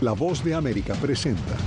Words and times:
La 0.00 0.12
voz 0.12 0.42
de 0.42 0.54
América 0.54 0.94
presenta. 0.94 1.58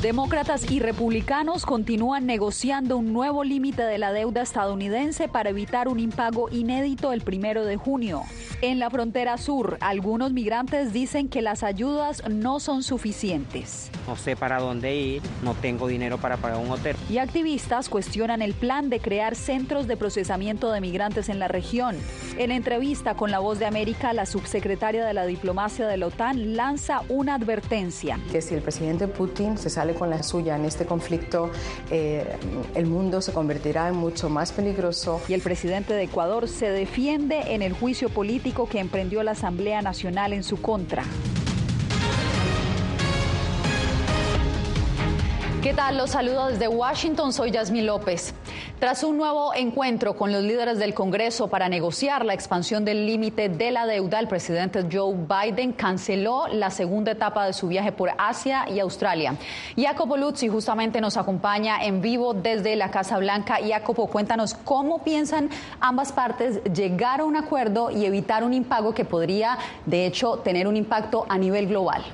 Demócratas 0.00 0.70
y 0.70 0.80
republicanos 0.80 1.66
continúan 1.66 2.24
negociando 2.24 2.96
un 2.96 3.12
nuevo 3.12 3.44
límite 3.44 3.82
de 3.82 3.98
la 3.98 4.10
deuda 4.12 4.40
estadounidense 4.40 5.28
para 5.28 5.50
evitar 5.50 5.88
un 5.88 6.00
impago 6.00 6.48
inédito 6.50 7.12
el 7.12 7.20
primero 7.20 7.66
de 7.66 7.76
junio. 7.76 8.22
En 8.64 8.78
la 8.78 8.88
frontera 8.88 9.36
sur, 9.36 9.76
algunos 9.80 10.32
migrantes 10.32 10.94
dicen 10.94 11.28
que 11.28 11.42
las 11.42 11.62
ayudas 11.62 12.22
no 12.30 12.60
son 12.60 12.82
suficientes. 12.82 13.90
No 14.06 14.16
sé 14.16 14.36
para 14.36 14.58
dónde 14.58 14.96
ir, 14.96 15.22
no 15.42 15.52
tengo 15.52 15.86
dinero 15.86 16.16
para 16.16 16.38
pagar 16.38 16.60
un 16.60 16.70
hotel. 16.70 16.96
Y 17.10 17.18
activistas 17.18 17.90
cuestionan 17.90 18.40
el 18.40 18.54
plan 18.54 18.88
de 18.88 19.00
crear 19.00 19.34
centros 19.34 19.86
de 19.86 19.98
procesamiento 19.98 20.72
de 20.72 20.80
migrantes 20.80 21.28
en 21.28 21.40
la 21.40 21.48
región. 21.48 21.98
En 22.38 22.50
entrevista 22.50 23.16
con 23.16 23.30
La 23.30 23.38
Voz 23.38 23.58
de 23.58 23.66
América, 23.66 24.14
la 24.14 24.24
subsecretaria 24.24 25.04
de 25.04 25.12
la 25.12 25.26
diplomacia 25.26 25.86
de 25.86 25.98
la 25.98 26.06
OTAN 26.06 26.56
lanza 26.56 27.02
una 27.10 27.34
advertencia. 27.34 28.18
Que 28.32 28.40
si 28.40 28.54
el 28.54 28.62
presidente 28.62 29.08
Putin 29.08 29.58
se 29.58 29.68
sale 29.68 29.92
con 29.92 30.08
la 30.08 30.22
suya 30.22 30.56
en 30.56 30.64
este 30.64 30.86
conflicto, 30.86 31.50
eh, 31.90 32.38
el 32.74 32.86
mundo 32.86 33.20
se 33.20 33.34
convertirá 33.34 33.90
en 33.90 33.96
mucho 33.96 34.30
más 34.30 34.52
peligroso. 34.52 35.20
Y 35.28 35.34
el 35.34 35.42
presidente 35.42 35.92
de 35.92 36.04
Ecuador 36.04 36.48
se 36.48 36.70
defiende 36.70 37.52
en 37.54 37.60
el 37.60 37.74
juicio 37.74 38.08
político 38.08 38.53
que 38.62 38.78
emprendió 38.78 39.24
la 39.24 39.32
Asamblea 39.32 39.82
Nacional 39.82 40.32
en 40.32 40.44
su 40.44 40.62
contra. 40.62 41.04
¿Qué 45.64 45.72
tal? 45.72 45.96
Los 45.96 46.10
saludo 46.10 46.48
desde 46.48 46.68
Washington. 46.68 47.32
Soy 47.32 47.50
Yasmín 47.50 47.86
López. 47.86 48.34
Tras 48.78 49.02
un 49.02 49.16
nuevo 49.16 49.54
encuentro 49.54 50.14
con 50.14 50.30
los 50.30 50.42
líderes 50.42 50.78
del 50.78 50.92
Congreso 50.92 51.48
para 51.48 51.70
negociar 51.70 52.26
la 52.26 52.34
expansión 52.34 52.84
del 52.84 53.06
límite 53.06 53.48
de 53.48 53.70
la 53.70 53.86
deuda, 53.86 54.20
el 54.20 54.28
presidente 54.28 54.84
Joe 54.92 55.14
Biden 55.16 55.72
canceló 55.72 56.48
la 56.48 56.68
segunda 56.68 57.12
etapa 57.12 57.46
de 57.46 57.54
su 57.54 57.66
viaje 57.66 57.92
por 57.92 58.10
Asia 58.18 58.66
y 58.68 58.78
Australia. 58.78 59.36
Jacopo 59.74 60.18
Luzzi 60.18 60.48
justamente 60.48 61.00
nos 61.00 61.16
acompaña 61.16 61.82
en 61.82 62.02
vivo 62.02 62.34
desde 62.34 62.76
la 62.76 62.90
Casa 62.90 63.16
Blanca. 63.16 63.56
Jacopo, 63.66 64.08
cuéntanos 64.08 64.52
cómo 64.52 65.02
piensan 65.02 65.48
ambas 65.80 66.12
partes 66.12 66.62
llegar 66.74 67.20
a 67.20 67.24
un 67.24 67.36
acuerdo 67.36 67.90
y 67.90 68.04
evitar 68.04 68.44
un 68.44 68.52
impago 68.52 68.92
que 68.92 69.06
podría, 69.06 69.56
de 69.86 70.04
hecho, 70.04 70.40
tener 70.40 70.66
un 70.68 70.76
impacto 70.76 71.24
a 71.26 71.38
nivel 71.38 71.68
global. 71.68 72.04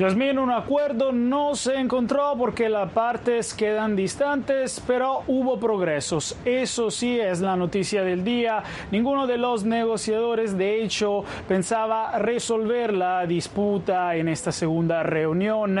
Yasmín, 0.00 0.38
un 0.38 0.50
acuerdo 0.50 1.12
no 1.12 1.54
se 1.54 1.78
encontró 1.78 2.32
porque 2.38 2.70
las 2.70 2.90
partes 2.90 3.52
quedan 3.52 3.96
distantes, 3.96 4.82
pero 4.86 5.24
hubo 5.26 5.60
progresos. 5.60 6.38
Eso 6.46 6.90
sí 6.90 7.20
es 7.20 7.42
la 7.42 7.54
noticia 7.54 8.02
del 8.02 8.24
día. 8.24 8.62
Ninguno 8.90 9.26
de 9.26 9.36
los 9.36 9.66
negociadores, 9.66 10.56
de 10.56 10.82
hecho, 10.82 11.22
pensaba 11.46 12.18
resolver 12.18 12.94
la 12.94 13.26
disputa 13.26 14.16
en 14.16 14.28
esta 14.28 14.52
segunda 14.52 15.02
reunión. 15.02 15.78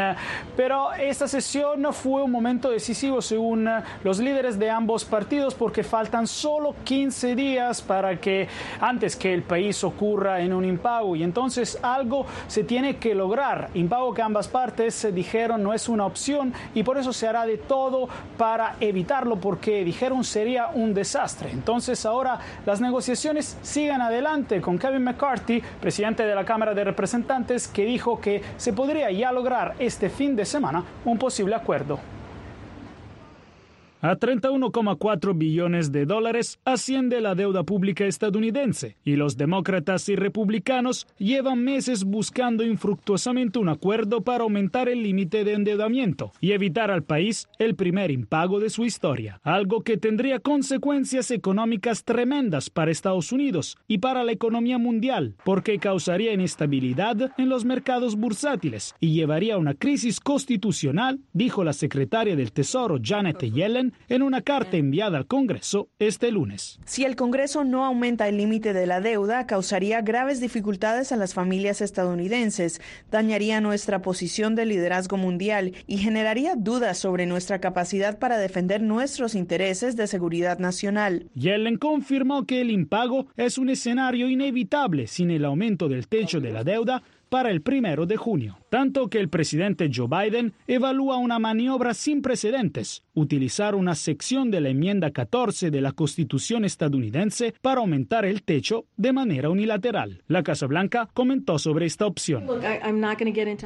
Pero 0.54 0.92
esta 0.92 1.26
sesión 1.26 1.90
fue 1.94 2.22
un 2.22 2.30
momento 2.30 2.70
decisivo 2.70 3.22
según 3.22 3.70
los 4.04 4.18
líderes 4.18 4.58
de 4.58 4.68
ambos 4.68 5.06
partidos 5.06 5.54
porque 5.54 5.82
faltan 5.82 6.26
solo 6.26 6.74
15 6.84 7.34
días 7.34 7.80
para 7.80 8.20
que 8.20 8.48
antes 8.82 9.16
que 9.16 9.32
el 9.32 9.44
país 9.44 9.82
ocurra 9.82 10.42
en 10.42 10.52
un 10.52 10.66
impago 10.66 11.16
y 11.16 11.22
entonces 11.22 11.78
algo 11.80 12.26
se 12.48 12.64
tiene 12.64 12.98
que 12.98 13.14
lograr. 13.14 13.70
Impago 13.72 14.09
que 14.12 14.22
ambas 14.22 14.48
partes 14.48 15.08
dijeron 15.14 15.62
no 15.62 15.72
es 15.72 15.88
una 15.88 16.06
opción 16.06 16.52
y 16.74 16.82
por 16.82 16.98
eso 16.98 17.12
se 17.12 17.26
hará 17.28 17.46
de 17.46 17.58
todo 17.58 18.08
para 18.36 18.76
evitarlo 18.80 19.36
porque 19.36 19.84
dijeron 19.84 20.24
sería 20.24 20.68
un 20.68 20.94
desastre. 20.94 21.50
Entonces 21.50 22.04
ahora 22.06 22.38
las 22.66 22.80
negociaciones 22.80 23.56
sigan 23.62 24.00
adelante 24.00 24.60
con 24.60 24.78
Kevin 24.78 25.04
McCarthy, 25.04 25.62
presidente 25.80 26.24
de 26.24 26.34
la 26.34 26.44
Cámara 26.44 26.74
de 26.74 26.84
Representantes, 26.84 27.68
que 27.68 27.84
dijo 27.84 28.20
que 28.20 28.42
se 28.56 28.72
podría 28.72 29.10
ya 29.10 29.32
lograr 29.32 29.74
este 29.78 30.10
fin 30.10 30.36
de 30.36 30.44
semana 30.44 30.84
un 31.04 31.18
posible 31.18 31.54
acuerdo 31.54 31.98
a 34.02 34.16
31,4 34.16 35.36
billones 35.36 35.92
de 35.92 36.06
dólares 36.06 36.58
asciende 36.64 37.20
la 37.20 37.34
deuda 37.34 37.64
pública 37.64 38.06
estadounidense 38.06 38.96
y 39.04 39.16
los 39.16 39.36
demócratas 39.36 40.08
y 40.08 40.16
republicanos 40.16 41.06
llevan 41.18 41.62
meses 41.62 42.04
buscando 42.04 42.64
infructuosamente 42.64 43.58
un 43.58 43.68
acuerdo 43.68 44.22
para 44.22 44.44
aumentar 44.44 44.88
el 44.88 45.02
límite 45.02 45.44
de 45.44 45.52
endeudamiento 45.52 46.32
y 46.40 46.52
evitar 46.52 46.90
al 46.90 47.02
país 47.02 47.48
el 47.58 47.74
primer 47.74 48.10
impago 48.10 48.58
de 48.60 48.70
su 48.70 48.84
historia, 48.84 49.40
algo 49.42 49.82
que 49.82 49.96
tendría 49.96 50.40
consecuencias 50.40 51.30
económicas 51.30 52.04
tremendas 52.04 52.70
para 52.70 52.90
Estados 52.90 53.32
Unidos 53.32 53.76
y 53.86 53.98
para 53.98 54.24
la 54.24 54.32
economía 54.32 54.78
mundial, 54.78 55.34
porque 55.44 55.78
causaría 55.78 56.32
inestabilidad 56.32 57.32
en 57.36 57.48
los 57.48 57.64
mercados 57.64 58.16
bursátiles 58.16 58.94
y 59.00 59.12
llevaría 59.12 59.54
a 59.54 59.58
una 59.58 59.74
crisis 59.74 60.20
constitucional, 60.20 61.20
dijo 61.32 61.64
la 61.64 61.72
secretaria 61.72 62.36
del 62.36 62.52
Tesoro 62.52 62.98
Janet 63.02 63.40
Yellen 63.40 63.89
en 64.08 64.22
una 64.22 64.42
carta 64.42 64.76
enviada 64.76 65.18
al 65.18 65.26
Congreso 65.26 65.88
este 65.98 66.30
lunes. 66.30 66.78
Si 66.84 67.04
el 67.04 67.16
Congreso 67.16 67.64
no 67.64 67.84
aumenta 67.84 68.28
el 68.28 68.36
límite 68.36 68.72
de 68.72 68.86
la 68.86 69.00
deuda, 69.00 69.46
causaría 69.46 70.00
graves 70.00 70.40
dificultades 70.40 71.12
a 71.12 71.16
las 71.16 71.34
familias 71.34 71.80
estadounidenses, 71.80 72.80
dañaría 73.10 73.60
nuestra 73.60 74.02
posición 74.02 74.54
de 74.54 74.66
liderazgo 74.66 75.16
mundial 75.16 75.72
y 75.86 75.98
generaría 75.98 76.54
dudas 76.56 76.98
sobre 76.98 77.26
nuestra 77.26 77.60
capacidad 77.60 78.18
para 78.18 78.38
defender 78.38 78.82
nuestros 78.82 79.34
intereses 79.34 79.96
de 79.96 80.06
seguridad 80.06 80.58
nacional. 80.58 81.28
Yellen 81.34 81.76
confirmó 81.76 82.46
que 82.46 82.60
el 82.60 82.70
impago 82.70 83.26
es 83.36 83.58
un 83.58 83.68
escenario 83.68 84.28
inevitable 84.28 85.06
sin 85.06 85.30
el 85.30 85.44
aumento 85.44 85.88
del 85.88 86.08
techo 86.08 86.40
de 86.40 86.52
la 86.52 86.64
deuda 86.64 87.02
para 87.28 87.50
el 87.50 87.62
primero 87.62 88.06
de 88.06 88.16
junio, 88.16 88.58
tanto 88.70 89.08
que 89.08 89.18
el 89.18 89.28
presidente 89.28 89.90
Joe 89.92 90.06
Biden 90.08 90.54
evalúa 90.66 91.18
una 91.18 91.38
maniobra 91.38 91.92
sin 91.92 92.22
precedentes, 92.22 93.02
utilizar 93.14 93.74
una 93.74 93.94
sección 93.94 94.50
de 94.50 94.60
la 94.60 94.70
enmienda 94.70 95.10
14 95.10 95.70
de 95.70 95.80
la 95.80 95.92
Constitución 95.92 96.64
estadounidense 96.64 97.52
para 97.60 97.80
aumentar 97.80 98.24
el 98.24 98.42
techo 98.42 98.86
de 98.96 99.12
manera 99.12 99.50
unilateral. 99.50 100.22
La 100.28 100.42
Casa 100.42 100.66
Blanca 100.66 101.08
comentó 101.12 101.58
sobre 101.58 101.86
esta 101.86 102.06
opción. 102.06 102.46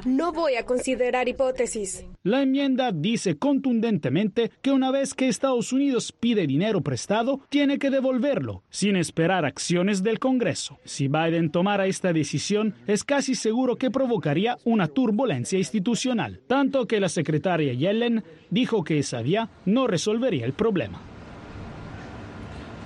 No 0.06 0.32
voy 0.32 0.54
a 0.56 0.64
considerar 0.64 1.28
hipótesis. 1.28 2.04
La 2.22 2.42
enmienda 2.42 2.90
dice 2.90 3.36
contundentemente 3.36 4.50
que 4.62 4.72
una 4.72 4.90
vez 4.90 5.12
que 5.12 5.28
Estados 5.28 5.72
Unidos 5.72 6.12
pide 6.12 6.46
dinero 6.46 6.80
prestado, 6.80 7.40
tiene 7.50 7.78
que 7.78 7.90
devolverlo, 7.90 8.62
sin 8.70 8.96
esperar 8.96 9.44
acciones 9.44 10.02
del 10.02 10.18
Congreso. 10.18 10.78
Si 10.84 11.08
Biden 11.08 11.50
tomara 11.50 11.86
esta 11.86 12.14
decisión, 12.14 12.74
es 12.86 13.04
casi 13.04 13.34
seguro 13.34 13.76
que 13.76 13.90
provocaría 13.90 14.56
una 14.64 14.88
turbulencia 14.94 15.58
institucional, 15.58 16.40
tanto 16.46 16.86
que 16.86 17.00
la 17.00 17.08
secretaria 17.08 17.74
Yellen 17.74 18.24
dijo 18.48 18.82
que 18.82 18.98
esa 18.98 19.20
vía 19.20 19.50
no 19.66 19.86
resolvería 19.86 20.46
el 20.46 20.54
problema. 20.54 21.13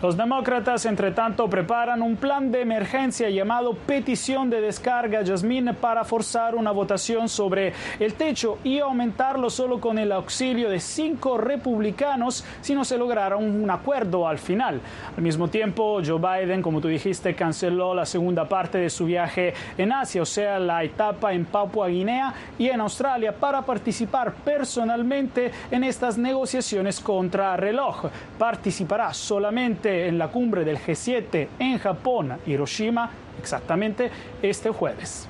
Los 0.00 0.16
demócratas, 0.16 0.86
entre 0.86 1.10
tanto, 1.10 1.50
preparan 1.50 2.02
un 2.02 2.14
plan 2.14 2.52
de 2.52 2.60
emergencia 2.60 3.28
llamado 3.30 3.74
petición 3.74 4.48
de 4.48 4.60
descarga, 4.60 5.26
Jasmine, 5.26 5.74
para 5.74 6.04
forzar 6.04 6.54
una 6.54 6.70
votación 6.70 7.28
sobre 7.28 7.72
el 7.98 8.14
techo 8.14 8.58
y 8.62 8.78
aumentarlo 8.78 9.50
solo 9.50 9.80
con 9.80 9.98
el 9.98 10.12
auxilio 10.12 10.70
de 10.70 10.78
cinco 10.78 11.36
republicanos 11.36 12.44
si 12.60 12.76
no 12.76 12.84
se 12.84 12.96
lograra 12.96 13.36
un 13.36 13.68
acuerdo 13.68 14.28
al 14.28 14.38
final. 14.38 14.80
Al 15.16 15.22
mismo 15.22 15.48
tiempo, 15.48 16.00
Joe 16.06 16.20
Biden, 16.20 16.62
como 16.62 16.80
tú 16.80 16.86
dijiste, 16.86 17.34
canceló 17.34 17.92
la 17.92 18.06
segunda 18.06 18.48
parte 18.48 18.78
de 18.78 18.90
su 18.90 19.04
viaje 19.04 19.52
en 19.76 19.90
Asia, 19.90 20.22
o 20.22 20.26
sea, 20.26 20.60
la 20.60 20.84
etapa 20.84 21.32
en 21.32 21.44
Papua 21.44 21.88
Guinea 21.88 22.32
y 22.56 22.68
en 22.68 22.80
Australia, 22.80 23.34
para 23.34 23.62
participar 23.62 24.32
personalmente 24.44 25.50
en 25.72 25.82
estas 25.82 26.16
negociaciones 26.16 27.00
contra 27.00 27.56
reloj. 27.56 28.04
Participará 28.38 29.12
solamente 29.12 29.87
en 29.88 30.18
la 30.18 30.28
cumbre 30.28 30.64
del 30.64 30.78
G7 30.78 31.48
en 31.58 31.78
Japón, 31.78 32.38
Hiroshima, 32.46 33.10
exactamente 33.38 34.10
este 34.42 34.70
jueves. 34.70 35.28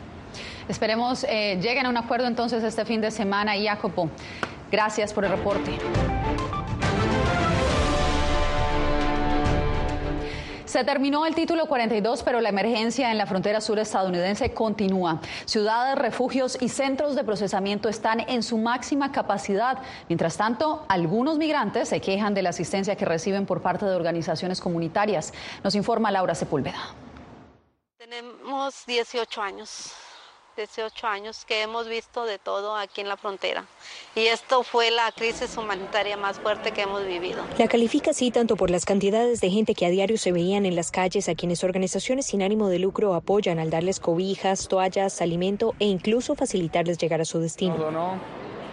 Esperemos 0.68 1.24
eh, 1.24 1.58
lleguen 1.60 1.86
a 1.86 1.88
un 1.88 1.96
acuerdo 1.96 2.26
entonces 2.26 2.62
este 2.62 2.84
fin 2.84 3.00
de 3.00 3.10
semana. 3.10 3.52
Jacopo, 3.60 4.10
gracias 4.70 5.12
por 5.14 5.24
el 5.24 5.30
reporte. 5.30 5.72
Se 10.68 10.84
terminó 10.84 11.24
el 11.24 11.34
título 11.34 11.64
42, 11.64 12.22
pero 12.22 12.42
la 12.42 12.50
emergencia 12.50 13.10
en 13.10 13.16
la 13.16 13.24
frontera 13.24 13.62
sur 13.62 13.78
estadounidense 13.78 14.52
continúa. 14.52 15.18
Ciudades, 15.46 15.96
refugios 15.96 16.58
y 16.60 16.68
centros 16.68 17.16
de 17.16 17.24
procesamiento 17.24 17.88
están 17.88 18.20
en 18.28 18.42
su 18.42 18.58
máxima 18.58 19.10
capacidad. 19.10 19.78
Mientras 20.10 20.36
tanto, 20.36 20.84
algunos 20.90 21.38
migrantes 21.38 21.88
se 21.88 22.02
quejan 22.02 22.34
de 22.34 22.42
la 22.42 22.50
asistencia 22.50 22.96
que 22.96 23.06
reciben 23.06 23.46
por 23.46 23.62
parte 23.62 23.86
de 23.86 23.96
organizaciones 23.96 24.60
comunitarias. 24.60 25.32
Nos 25.64 25.74
informa 25.74 26.10
Laura 26.10 26.34
Sepúlveda. 26.34 26.94
Tenemos 27.96 28.84
18 28.86 29.40
años. 29.40 29.94
18 30.58 31.06
años 31.06 31.44
que 31.46 31.62
hemos 31.62 31.88
visto 31.88 32.24
de 32.24 32.38
todo 32.38 32.76
aquí 32.76 33.00
en 33.00 33.08
la 33.08 33.16
frontera. 33.16 33.64
Y 34.14 34.26
esto 34.26 34.62
fue 34.62 34.90
la 34.90 35.10
crisis 35.12 35.56
humanitaria 35.56 36.16
más 36.16 36.38
fuerte 36.40 36.72
que 36.72 36.82
hemos 36.82 37.06
vivido. 37.06 37.44
La 37.58 37.68
califica 37.68 38.10
así 38.10 38.30
tanto 38.30 38.56
por 38.56 38.70
las 38.70 38.84
cantidades 38.84 39.40
de 39.40 39.50
gente 39.50 39.74
que 39.74 39.86
a 39.86 39.90
diario 39.90 40.18
se 40.18 40.32
veían 40.32 40.66
en 40.66 40.76
las 40.76 40.90
calles 40.90 41.28
a 41.28 41.34
quienes 41.34 41.62
organizaciones 41.64 42.26
sin 42.26 42.42
ánimo 42.42 42.68
de 42.68 42.80
lucro 42.80 43.14
apoyan 43.14 43.58
al 43.58 43.70
darles 43.70 44.00
cobijas, 44.00 44.68
toallas, 44.68 45.22
alimento 45.22 45.74
e 45.78 45.86
incluso 45.86 46.34
facilitarles 46.34 46.98
llegar 46.98 47.20
a 47.20 47.24
su 47.24 47.38
destino 47.38 48.18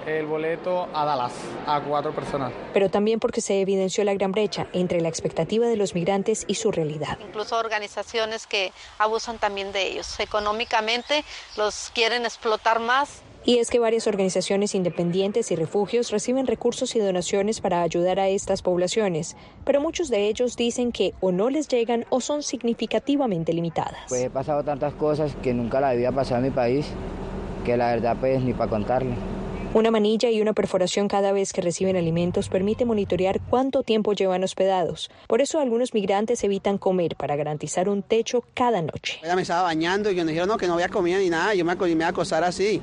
el 0.05 0.25
boleto 0.25 0.87
a 0.93 1.05
Dallas 1.05 1.33
a 1.65 1.81
cuatro 1.81 2.13
personas. 2.13 2.51
Pero 2.73 2.89
también 2.89 3.19
porque 3.19 3.41
se 3.41 3.61
evidenció 3.61 4.03
la 4.03 4.13
gran 4.13 4.31
brecha 4.31 4.67
entre 4.73 5.01
la 5.01 5.09
expectativa 5.09 5.67
de 5.67 5.75
los 5.75 5.95
migrantes 5.95 6.45
y 6.47 6.55
su 6.55 6.71
realidad. 6.71 7.17
Incluso 7.27 7.57
organizaciones 7.57 8.47
que 8.47 8.71
abusan 8.97 9.39
también 9.39 9.71
de 9.71 9.87
ellos. 9.87 10.19
Económicamente 10.19 11.23
los 11.57 11.91
quieren 11.93 12.25
explotar 12.25 12.79
más. 12.79 13.21
Y 13.47 13.59
es 13.59 13.69
que 13.69 13.77
varias 13.77 14.07
organizaciones 14.07 14.73
independientes 14.73 15.51
y 15.51 15.55
refugios 15.55 16.09
reciben 16.09 16.47
recursos 16.47 16.95
y 16.95 16.99
donaciones 16.99 17.61
para 17.61 17.83
ayudar 17.83 18.19
a 18.19 18.27
estas 18.27 18.63
poblaciones, 18.63 19.37
pero 19.63 19.79
muchos 19.79 20.09
de 20.09 20.27
ellos 20.27 20.57
dicen 20.57 20.91
que 20.91 21.13
o 21.21 21.31
no 21.31 21.51
les 21.51 21.67
llegan 21.67 22.07
o 22.09 22.21
son 22.21 22.41
significativamente 22.41 23.53
limitadas. 23.53 24.05
Pues 24.09 24.23
he 24.23 24.29
pasado 24.31 24.63
tantas 24.63 24.95
cosas 24.95 25.35
que 25.43 25.53
nunca 25.53 25.79
la 25.79 25.89
había 25.89 26.11
pasado 26.11 26.37
en 26.37 26.45
mi 26.45 26.49
país, 26.49 26.87
que 27.65 27.77
la 27.77 27.91
verdad 27.91 28.17
pues 28.19 28.41
ni 28.41 28.53
para 28.53 28.71
contarle. 28.71 29.13
Una 29.75 29.91
manilla 29.91 30.29
y 30.31 30.41
una 30.41 30.53
perforación 30.53 31.09
cada 31.09 31.33
vez 31.33 31.51
que 31.51 31.59
reciben 31.59 31.97
alimentos 31.97 32.47
permite 32.47 32.85
monitorear 32.85 33.41
cuánto 33.41 33.83
tiempo 33.83 34.13
llevan 34.13 34.41
hospedados. 34.41 35.11
Por 35.27 35.41
eso 35.41 35.59
algunos 35.59 35.93
migrantes 35.93 36.41
evitan 36.45 36.77
comer 36.77 37.17
para 37.17 37.35
garantizar 37.35 37.89
un 37.89 38.01
techo 38.01 38.45
cada 38.53 38.81
noche. 38.81 39.19
Ella 39.21 39.35
me 39.35 39.41
estaba 39.41 39.63
bañando 39.63 40.09
y 40.09 40.15
yo 40.15 40.23
me 40.23 40.31
dijeron 40.31 40.47
no, 40.47 40.57
que 40.57 40.67
no 40.67 40.75
había 40.75 40.87
comida 40.87 41.17
ni 41.17 41.29
nada. 41.29 41.53
Yo 41.55 41.65
me, 41.65 41.75
me 41.75 41.89
iba 41.91 42.05
a 42.05 42.09
acostar 42.11 42.45
así. 42.45 42.81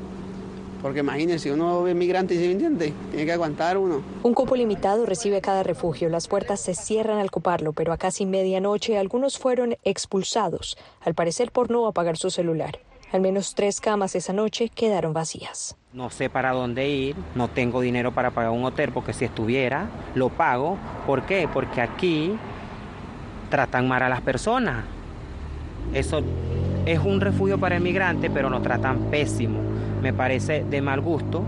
Porque 0.82 1.00
imagínense, 1.00 1.50
uno 1.50 1.88
es 1.88 1.94
migrante 1.94 2.34
y 2.34 2.36
se 2.36 2.50
entiende, 2.50 2.92
tiene 3.08 3.24
que 3.24 3.32
aguantar 3.32 3.78
uno. 3.78 4.02
Un 4.22 4.34
cupo 4.34 4.54
limitado 4.54 5.06
recibe 5.06 5.40
cada 5.40 5.62
refugio. 5.62 6.10
Las 6.10 6.28
puertas 6.28 6.60
se 6.60 6.74
cierran 6.74 7.16
al 7.16 7.30
coparlo, 7.30 7.72
pero 7.72 7.94
a 7.94 7.96
casi 7.96 8.26
medianoche 8.26 8.98
algunos 8.98 9.38
fueron 9.38 9.78
expulsados, 9.82 10.76
al 11.00 11.14
parecer 11.14 11.52
por 11.52 11.70
no 11.70 11.86
apagar 11.86 12.18
su 12.18 12.28
celular. 12.28 12.80
Al 13.12 13.20
menos 13.20 13.54
tres 13.54 13.78
camas 13.78 14.14
esa 14.14 14.32
noche 14.32 14.70
quedaron 14.70 15.12
vacías. 15.12 15.76
No 15.92 16.08
sé 16.08 16.30
para 16.30 16.52
dónde 16.52 16.88
ir, 16.88 17.14
no 17.34 17.48
tengo 17.48 17.82
dinero 17.82 18.12
para 18.12 18.30
pagar 18.30 18.52
un 18.52 18.64
hotel 18.64 18.90
porque 18.90 19.12
si 19.12 19.26
estuviera, 19.26 19.90
lo 20.14 20.30
pago. 20.30 20.78
¿Por 21.06 21.26
qué? 21.26 21.46
Porque 21.52 21.82
aquí 21.82 22.32
tratan 23.50 23.86
mal 23.86 24.02
a 24.02 24.08
las 24.08 24.22
personas. 24.22 24.86
Eso 25.92 26.22
es 26.86 26.98
un 27.00 27.20
refugio 27.20 27.58
para 27.58 27.76
inmigrantes, 27.76 28.30
pero 28.32 28.48
nos 28.48 28.62
tratan 28.62 29.10
pésimo. 29.10 29.60
Me 30.00 30.14
parece 30.14 30.64
de 30.64 30.80
mal 30.80 31.02
gusto 31.02 31.42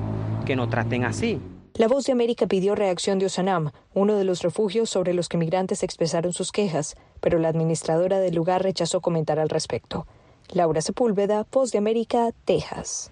que 0.45 0.57
nos 0.57 0.69
traten 0.69 1.05
así. 1.05 1.41
La 1.77 1.89
Voz 1.89 2.05
de 2.05 2.13
América 2.13 2.47
pidió 2.47 2.75
reacción 2.75 3.19
de 3.19 3.27
Osanam, 3.27 3.71
uno 3.95 4.17
de 4.17 4.25
los 4.25 4.43
refugios 4.43 4.91
sobre 4.91 5.15
los 5.15 5.31
que 5.31 5.39
migrantes 5.39 5.83
expresaron 5.83 6.35
sus 6.35 6.53
quejas, 6.53 6.95
pero 7.21 7.39
la 7.39 7.49
administradora 7.49 8.21
del 8.21 8.35
lugar 8.35 8.63
rechazó 8.63 9.01
comentar 9.01 9.39
al 9.39 9.49
respecto. 9.49 10.07
Laura 10.55 10.81
Sepúlveda, 10.81 11.47
Voz 11.51 11.73
de 11.73 11.79
América, 11.79 12.31
Texas. 12.45 13.11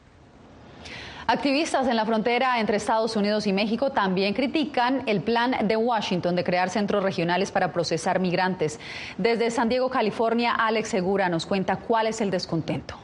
Activistas 1.27 1.87
en 1.87 1.97
la 1.97 2.05
frontera 2.05 2.59
entre 2.59 2.77
Estados 2.77 3.15
Unidos 3.17 3.47
y 3.47 3.53
México 3.53 3.91
también 3.91 4.35
critican 4.35 5.03
el 5.07 5.23
plan 5.23 5.69
de 5.69 5.77
Washington 5.77 6.35
de 6.35 6.43
crear 6.45 6.69
centros 6.69 7.03
regionales 7.03 7.53
para 7.53 7.73
procesar 7.73 8.19
migrantes. 8.19 8.81
Desde 9.19 9.51
San 9.51 9.69
Diego, 9.69 9.89
California, 9.89 10.53
Alex 10.53 10.89
Segura 10.89 11.29
nos 11.29 11.47
cuenta 11.47 11.77
cuál 11.77 12.09
es 12.09 12.21
el 12.21 12.31
descontento. 12.31 12.97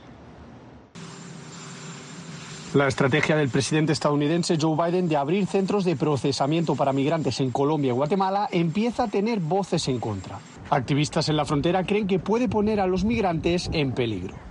La 2.74 2.86
estrategia 2.86 3.34
del 3.34 3.48
presidente 3.48 3.94
estadounidense 3.94 4.58
Joe 4.60 4.76
Biden 4.76 5.08
de 5.08 5.16
abrir 5.16 5.46
centros 5.46 5.86
de 5.86 5.96
procesamiento 5.96 6.74
para 6.76 6.92
migrantes 6.92 7.40
en 7.40 7.50
Colombia 7.50 7.88
y 7.88 7.94
Guatemala 7.94 8.46
empieza 8.52 9.04
a 9.04 9.08
tener 9.08 9.40
voces 9.40 9.88
en 9.88 9.98
contra. 9.98 10.38
Activistas 10.68 11.30
en 11.30 11.38
la 11.38 11.46
frontera 11.46 11.84
creen 11.84 12.06
que 12.06 12.18
puede 12.18 12.46
poner 12.46 12.78
a 12.80 12.86
los 12.86 13.04
migrantes 13.04 13.70
en 13.72 13.92
peligro 13.92 14.47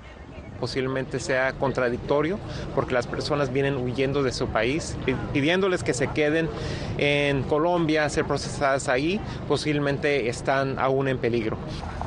posiblemente 0.58 1.20
sea 1.20 1.54
contradictorio 1.54 2.38
porque 2.76 2.94
las 2.94 3.08
personas 3.08 3.54
vienen 3.54 3.78
huyendo 3.78 4.24
de 4.24 4.32
su 4.32 4.48
país, 4.48 4.98
pidiéndoles 5.34 5.84
que 5.84 5.94
se 5.94 6.08
queden 6.08 6.50
en 6.98 7.44
Colombia, 7.44 8.06
a 8.06 8.10
ser 8.10 8.26
procesadas 8.26 8.90
ahí, 8.90 9.20
posiblemente 9.48 10.30
están 10.30 10.80
aún 10.80 11.08
en 11.08 11.18
peligro. 11.18 11.58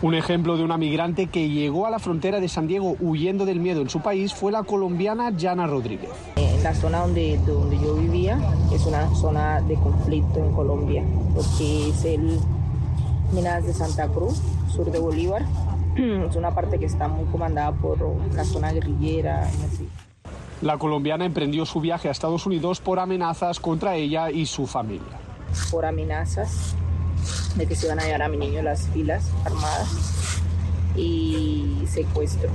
Un 0.02 0.14
ejemplo 0.14 0.56
de 0.56 0.64
una 0.64 0.78
migrante 0.78 1.26
que 1.26 1.48
llegó 1.48 1.86
a 1.86 1.90
la 1.90 1.98
frontera 1.98 2.40
de 2.40 2.48
San 2.48 2.66
Diego 2.66 2.96
huyendo 3.00 3.44
del 3.44 3.60
miedo 3.60 3.82
en 3.82 3.90
su 3.90 4.00
país 4.00 4.32
fue 4.32 4.50
la 4.50 4.62
colombiana 4.62 5.30
Yana 5.36 5.66
Rodríguez. 5.66 6.10
En 6.36 6.62
la 6.62 6.74
zona 6.74 7.00
donde, 7.00 7.38
donde 7.46 7.78
yo 7.78 7.94
vivía 7.94 8.38
es 8.72 8.86
una 8.86 9.14
zona 9.14 9.60
de 9.60 9.74
conflicto 9.74 10.38
en 10.38 10.52
Colombia, 10.52 11.04
porque 11.34 11.88
es 11.90 12.04
el 12.04 12.38
Minas 13.32 13.64
de 13.64 13.72
Santa 13.72 14.08
Cruz, 14.08 14.40
sur 14.74 14.90
de 14.90 14.98
Bolívar, 14.98 15.44
es 16.28 16.36
una 16.36 16.54
parte 16.54 16.78
que 16.78 16.86
está 16.86 17.08
muy 17.08 17.24
comandada 17.26 17.72
por 17.72 17.98
la 18.34 18.44
zona 18.44 18.72
guerrillera 18.72 19.48
La 20.62 20.78
colombiana 20.78 21.24
emprendió 21.24 21.66
su 21.66 21.80
viaje 21.80 22.08
a 22.08 22.10
Estados 22.10 22.46
Unidos 22.46 22.80
por 22.80 22.98
amenazas 22.98 23.60
contra 23.60 23.96
ella 23.96 24.30
y 24.30 24.46
su 24.46 24.66
familia. 24.66 25.18
Por 25.70 25.84
amenazas 25.84 26.74
de 27.56 27.66
que 27.66 27.74
se 27.74 27.86
iban 27.86 27.98
a 28.00 28.04
llevar 28.04 28.22
a 28.22 28.28
mi 28.28 28.36
niño 28.36 28.62
las 28.62 28.88
filas 28.88 29.30
armadas 29.44 30.40
y 30.96 31.82
secuestro. 31.86 32.50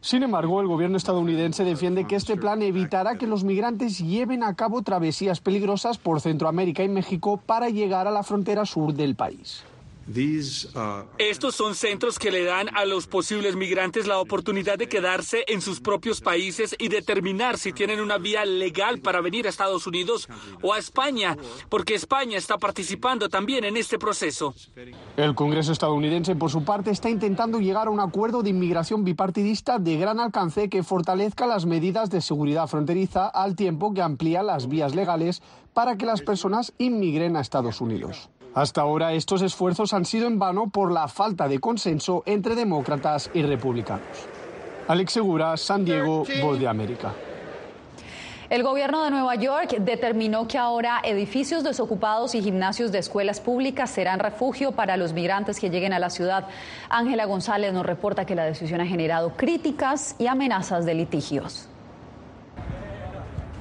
Sin 0.00 0.22
embargo, 0.22 0.60
el 0.60 0.66
gobierno 0.66 0.98
estadounidense 0.98 1.64
defiende 1.64 2.04
que 2.04 2.16
este 2.16 2.36
plan 2.36 2.60
evitará 2.60 3.16
que 3.16 3.26
los 3.26 3.42
migrantes 3.42 3.98
lleven 3.98 4.42
a 4.42 4.54
cabo 4.54 4.82
travesías 4.82 5.40
peligrosas 5.40 5.96
por 5.96 6.20
Centroamérica 6.20 6.82
y 6.82 6.90
México 6.90 7.38
para 7.38 7.70
llegar 7.70 8.06
a 8.06 8.10
la 8.10 8.22
frontera 8.22 8.66
sur 8.66 8.92
del 8.92 9.14
país. 9.14 9.64
Uh, 10.06 11.04
Estos 11.16 11.54
son 11.54 11.74
centros 11.74 12.18
que 12.18 12.30
le 12.30 12.44
dan 12.44 12.68
a 12.76 12.84
los 12.84 13.06
posibles 13.06 13.56
migrantes 13.56 14.06
la 14.06 14.18
oportunidad 14.18 14.76
de 14.76 14.88
quedarse 14.88 15.44
en 15.48 15.62
sus 15.62 15.80
propios 15.80 16.20
países 16.20 16.76
y 16.78 16.88
determinar 16.88 17.56
si 17.56 17.72
tienen 17.72 18.00
una 18.00 18.18
vía 18.18 18.44
legal 18.44 19.00
para 19.00 19.22
venir 19.22 19.46
a 19.46 19.48
Estados 19.48 19.86
Unidos 19.86 20.28
o 20.62 20.74
a 20.74 20.78
España, 20.78 21.36
porque 21.70 21.94
España 21.94 22.36
está 22.36 22.58
participando 22.58 23.28
también 23.28 23.64
en 23.64 23.76
este 23.76 23.98
proceso. 23.98 24.54
El 25.16 25.34
Congreso 25.34 25.72
estadounidense, 25.72 26.36
por 26.36 26.50
su 26.50 26.64
parte, 26.64 26.90
está 26.90 27.08
intentando 27.08 27.58
llegar 27.58 27.86
a 27.86 27.90
un 27.90 28.00
acuerdo 28.00 28.42
de 28.42 28.50
inmigración 28.50 29.04
bipartidista 29.04 29.78
de 29.78 29.96
gran 29.96 30.20
alcance 30.20 30.68
que 30.68 30.82
fortalezca 30.82 31.46
las 31.46 31.64
medidas 31.64 32.10
de 32.10 32.20
seguridad 32.20 32.68
fronteriza 32.68 33.28
al 33.28 33.56
tiempo 33.56 33.94
que 33.94 34.02
amplía 34.02 34.42
las 34.42 34.68
vías 34.68 34.94
legales 34.94 35.42
para 35.72 35.96
que 35.96 36.06
las 36.06 36.22
personas 36.22 36.72
inmigren 36.78 37.36
a 37.36 37.40
Estados 37.40 37.80
Unidos. 37.80 38.30
Hasta 38.54 38.82
ahora 38.82 39.12
estos 39.14 39.42
esfuerzos 39.42 39.92
han 39.94 40.04
sido 40.04 40.28
en 40.28 40.38
vano 40.38 40.68
por 40.68 40.92
la 40.92 41.08
falta 41.08 41.48
de 41.48 41.58
consenso 41.58 42.22
entre 42.24 42.54
demócratas 42.54 43.28
y 43.34 43.42
republicanos. 43.42 44.06
Alex 44.86 45.12
Segura, 45.12 45.56
San 45.56 45.84
Diego, 45.84 46.24
Voz 46.40 46.60
de 46.60 46.68
América. 46.68 47.12
El 48.50 48.62
gobierno 48.62 49.02
de 49.02 49.10
Nueva 49.10 49.34
York 49.34 49.78
determinó 49.80 50.46
que 50.46 50.58
ahora 50.58 51.00
edificios 51.02 51.64
desocupados 51.64 52.36
y 52.36 52.42
gimnasios 52.42 52.92
de 52.92 52.98
escuelas 52.98 53.40
públicas 53.40 53.90
serán 53.90 54.20
refugio 54.20 54.72
para 54.72 54.96
los 54.96 55.14
migrantes 55.14 55.58
que 55.58 55.70
lleguen 55.70 55.92
a 55.92 55.98
la 55.98 56.10
ciudad. 56.10 56.46
Ángela 56.88 57.24
González 57.24 57.72
nos 57.72 57.84
reporta 57.84 58.24
que 58.24 58.36
la 58.36 58.44
decisión 58.44 58.80
ha 58.80 58.86
generado 58.86 59.32
críticas 59.36 60.14
y 60.18 60.28
amenazas 60.28 60.84
de 60.84 60.94
litigios. 60.94 61.68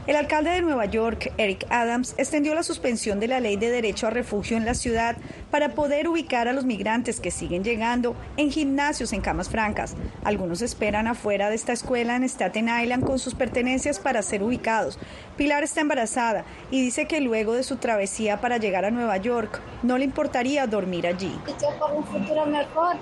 El 0.06 0.18
alcalde 0.18 0.50
de 0.50 0.62
Nueva 0.62 0.84
York, 0.84 1.32
Eric 1.38 1.66
Adams, 1.70 2.14
extendió 2.18 2.54
la 2.56 2.64
suspensión 2.64 3.22
de 3.22 3.30
la 3.30 3.40
ley 3.40 3.56
de 3.56 3.70
derecho 3.70 4.06
a 4.06 4.10
refugio 4.10 4.58
en 4.58 4.66
la 4.66 4.74
ciudad 4.74 5.16
para 5.50 5.76
poder 5.76 6.10
ubicar 6.10 6.50
a 6.50 6.54
los 6.54 6.66
migrantes 6.66 7.22
que 7.22 7.32
siguen 7.32 7.64
llegando 7.64 8.14
en 8.36 8.52
gimnasios 8.52 9.14
en 9.14 9.22
camas 9.22 9.48
francas. 9.48 9.96
Algunos 10.26 10.62
esperan 10.62 11.08
afuera 11.08 11.48
de 11.48 11.56
esta 11.56 11.72
escuela 11.72 12.18
en 12.18 12.26
Staten 12.26 12.68
Island 12.68 13.06
con 13.06 13.18
sus 13.18 13.34
pertenencias 13.34 14.02
para 14.02 14.22
ser 14.24 14.44
ubicados. 14.44 15.00
Pilar 15.38 15.64
está 15.64 15.80
embarazada 15.80 16.44
y 16.70 16.82
dice 16.82 17.08
que 17.08 17.22
luego 17.22 17.54
de 17.54 17.64
su 17.64 17.78
travesía 17.78 18.42
para 18.42 18.58
llegar 18.58 18.84
a 18.84 18.92
Nueva 18.92 19.16
York 19.16 19.62
no 19.84 19.98
le 19.98 20.04
importaría 20.04 20.68
dormir 20.68 21.08
allí. 21.08 21.34
por 21.80 21.94
un 21.94 22.04
futuro 22.04 22.46
mejor 22.46 22.98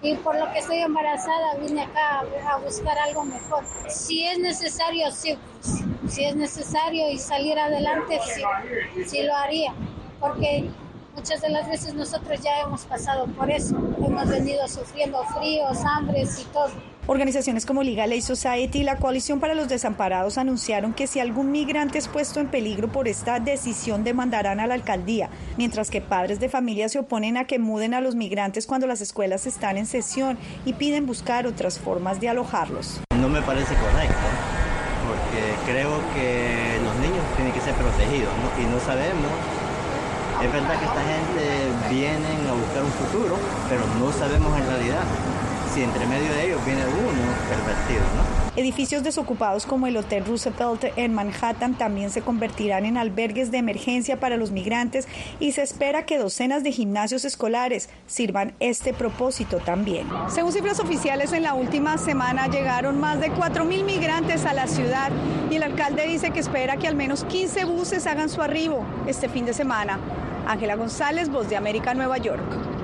y 0.00 0.14
por 0.16 0.38
lo 0.38 0.50
que 0.52 0.60
estoy 0.60 0.78
embarazada 0.78 1.56
vine 1.60 1.82
acá 1.82 2.22
a 2.48 2.56
buscar 2.58 2.96
algo 2.98 3.24
mejor. 3.24 3.62
Si 3.88 4.24
es 4.26 4.38
necesario, 4.38 5.10
sí, 5.10 5.36
si 6.08 6.24
es 6.24 6.36
necesario 6.36 7.10
y 7.10 7.18
salir 7.18 7.58
adelante, 7.58 8.18
sí, 8.34 8.42
sí 9.06 9.22
lo 9.22 9.34
haría, 9.34 9.72
porque 10.20 10.68
muchas 11.14 11.40
de 11.40 11.48
las 11.48 11.68
veces 11.68 11.94
nosotros 11.94 12.40
ya 12.40 12.60
hemos 12.60 12.84
pasado 12.84 13.26
por 13.26 13.50
eso, 13.50 13.76
hemos 13.98 14.28
venido 14.28 14.66
sufriendo 14.68 15.22
fríos, 15.24 15.78
hambres 15.84 16.40
y 16.40 16.44
todo. 16.52 16.70
Organizaciones 17.08 17.64
como 17.64 17.84
Legal 17.84 18.10
Aid 18.10 18.22
Society 18.22 18.80
y 18.80 18.82
la 18.82 18.96
Coalición 18.96 19.38
para 19.38 19.54
los 19.54 19.68
Desamparados 19.68 20.38
anunciaron 20.38 20.92
que 20.92 21.06
si 21.06 21.20
algún 21.20 21.52
migrante 21.52 21.98
es 21.98 22.08
puesto 22.08 22.40
en 22.40 22.48
peligro 22.48 22.90
por 22.90 23.06
esta 23.06 23.38
decisión 23.38 24.02
demandarán 24.02 24.58
a 24.58 24.66
la 24.66 24.74
alcaldía, 24.74 25.30
mientras 25.56 25.88
que 25.88 26.00
padres 26.00 26.40
de 26.40 26.48
familia 26.48 26.88
se 26.88 26.98
oponen 26.98 27.36
a 27.36 27.44
que 27.46 27.60
muden 27.60 27.94
a 27.94 28.00
los 28.00 28.16
migrantes 28.16 28.66
cuando 28.66 28.88
las 28.88 29.00
escuelas 29.00 29.46
están 29.46 29.76
en 29.76 29.86
sesión 29.86 30.36
y 30.64 30.72
piden 30.72 31.06
buscar 31.06 31.46
otras 31.46 31.78
formas 31.78 32.20
de 32.20 32.28
alojarlos. 32.28 33.00
no 33.20 33.28
me 33.28 33.40
parece 33.42 33.74
correcto, 33.76 34.16
creo 35.66 35.98
que 36.14 36.78
los 36.82 36.94
niños 37.02 37.26
tienen 37.34 37.52
que 37.52 37.60
ser 37.60 37.74
protegidos 37.74 38.32
y 38.56 38.64
no 38.70 38.78
sabemos. 38.78 39.34
Es 40.40 40.52
verdad 40.52 40.78
que 40.78 40.86
esta 40.86 41.02
gente 41.02 41.42
viene 41.90 42.30
a 42.46 42.54
buscar 42.54 42.84
un 42.86 42.94
futuro, 42.94 43.34
pero 43.68 43.82
no 43.98 44.12
sabemos 44.12 44.56
en 44.56 44.66
realidad 44.66 45.02
si 45.74 45.82
entre 45.82 46.06
medio 46.06 46.32
de 46.32 46.46
ellos 46.46 46.64
viene 46.64 46.86
uno 46.86 47.22
pervertido. 47.50 48.06
Edificios 48.56 49.02
desocupados 49.02 49.66
como 49.66 49.86
el 49.86 49.98
Hotel 49.98 50.24
Roosevelt 50.24 50.86
en 50.96 51.12
Manhattan 51.12 51.76
también 51.76 52.08
se 52.08 52.22
convertirán 52.22 52.86
en 52.86 52.96
albergues 52.96 53.50
de 53.50 53.58
emergencia 53.58 54.18
para 54.18 54.38
los 54.38 54.50
migrantes 54.50 55.06
y 55.40 55.52
se 55.52 55.62
espera 55.62 56.06
que 56.06 56.16
docenas 56.16 56.64
de 56.64 56.72
gimnasios 56.72 57.26
escolares 57.26 57.90
sirvan 58.06 58.54
este 58.58 58.94
propósito 58.94 59.58
también. 59.58 60.06
Según 60.28 60.52
cifras 60.52 60.80
oficiales, 60.80 61.34
en 61.34 61.42
la 61.42 61.52
última 61.52 61.98
semana 61.98 62.46
llegaron 62.46 62.98
más 62.98 63.20
de 63.20 63.30
4.000 63.30 63.84
migrantes 63.84 64.46
a 64.46 64.54
la 64.54 64.66
ciudad 64.66 65.10
y 65.50 65.56
el 65.56 65.62
alcalde 65.62 66.06
dice 66.06 66.30
que 66.30 66.40
espera 66.40 66.78
que 66.78 66.88
al 66.88 66.96
menos 66.96 67.24
15 67.24 67.66
buses 67.66 68.06
hagan 68.06 68.30
su 68.30 68.40
arribo 68.40 68.86
este 69.06 69.28
fin 69.28 69.44
de 69.44 69.52
semana. 69.52 70.00
Ángela 70.46 70.76
González, 70.76 71.28
Voz 71.28 71.50
de 71.50 71.56
América, 71.56 71.92
Nueva 71.92 72.16
York. 72.16 72.75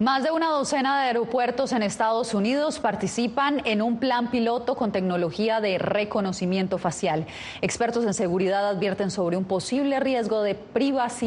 Más 0.00 0.22
de 0.22 0.30
una 0.30 0.50
docena 0.50 1.00
de 1.00 1.06
aeropuertos 1.08 1.72
en 1.72 1.82
Estados 1.82 2.32
Unidos 2.32 2.78
participan 2.78 3.62
en 3.64 3.82
un 3.82 3.98
plan 3.98 4.30
piloto 4.30 4.76
con 4.76 4.92
tecnología 4.92 5.60
de 5.60 5.76
reconocimiento 5.76 6.78
facial. 6.78 7.26
Expertos 7.62 8.04
en 8.04 8.14
seguridad 8.14 8.68
advierten 8.68 9.10
sobre 9.10 9.36
un 9.36 9.44
posible 9.44 9.98
riesgo 9.98 10.42
de 10.42 10.54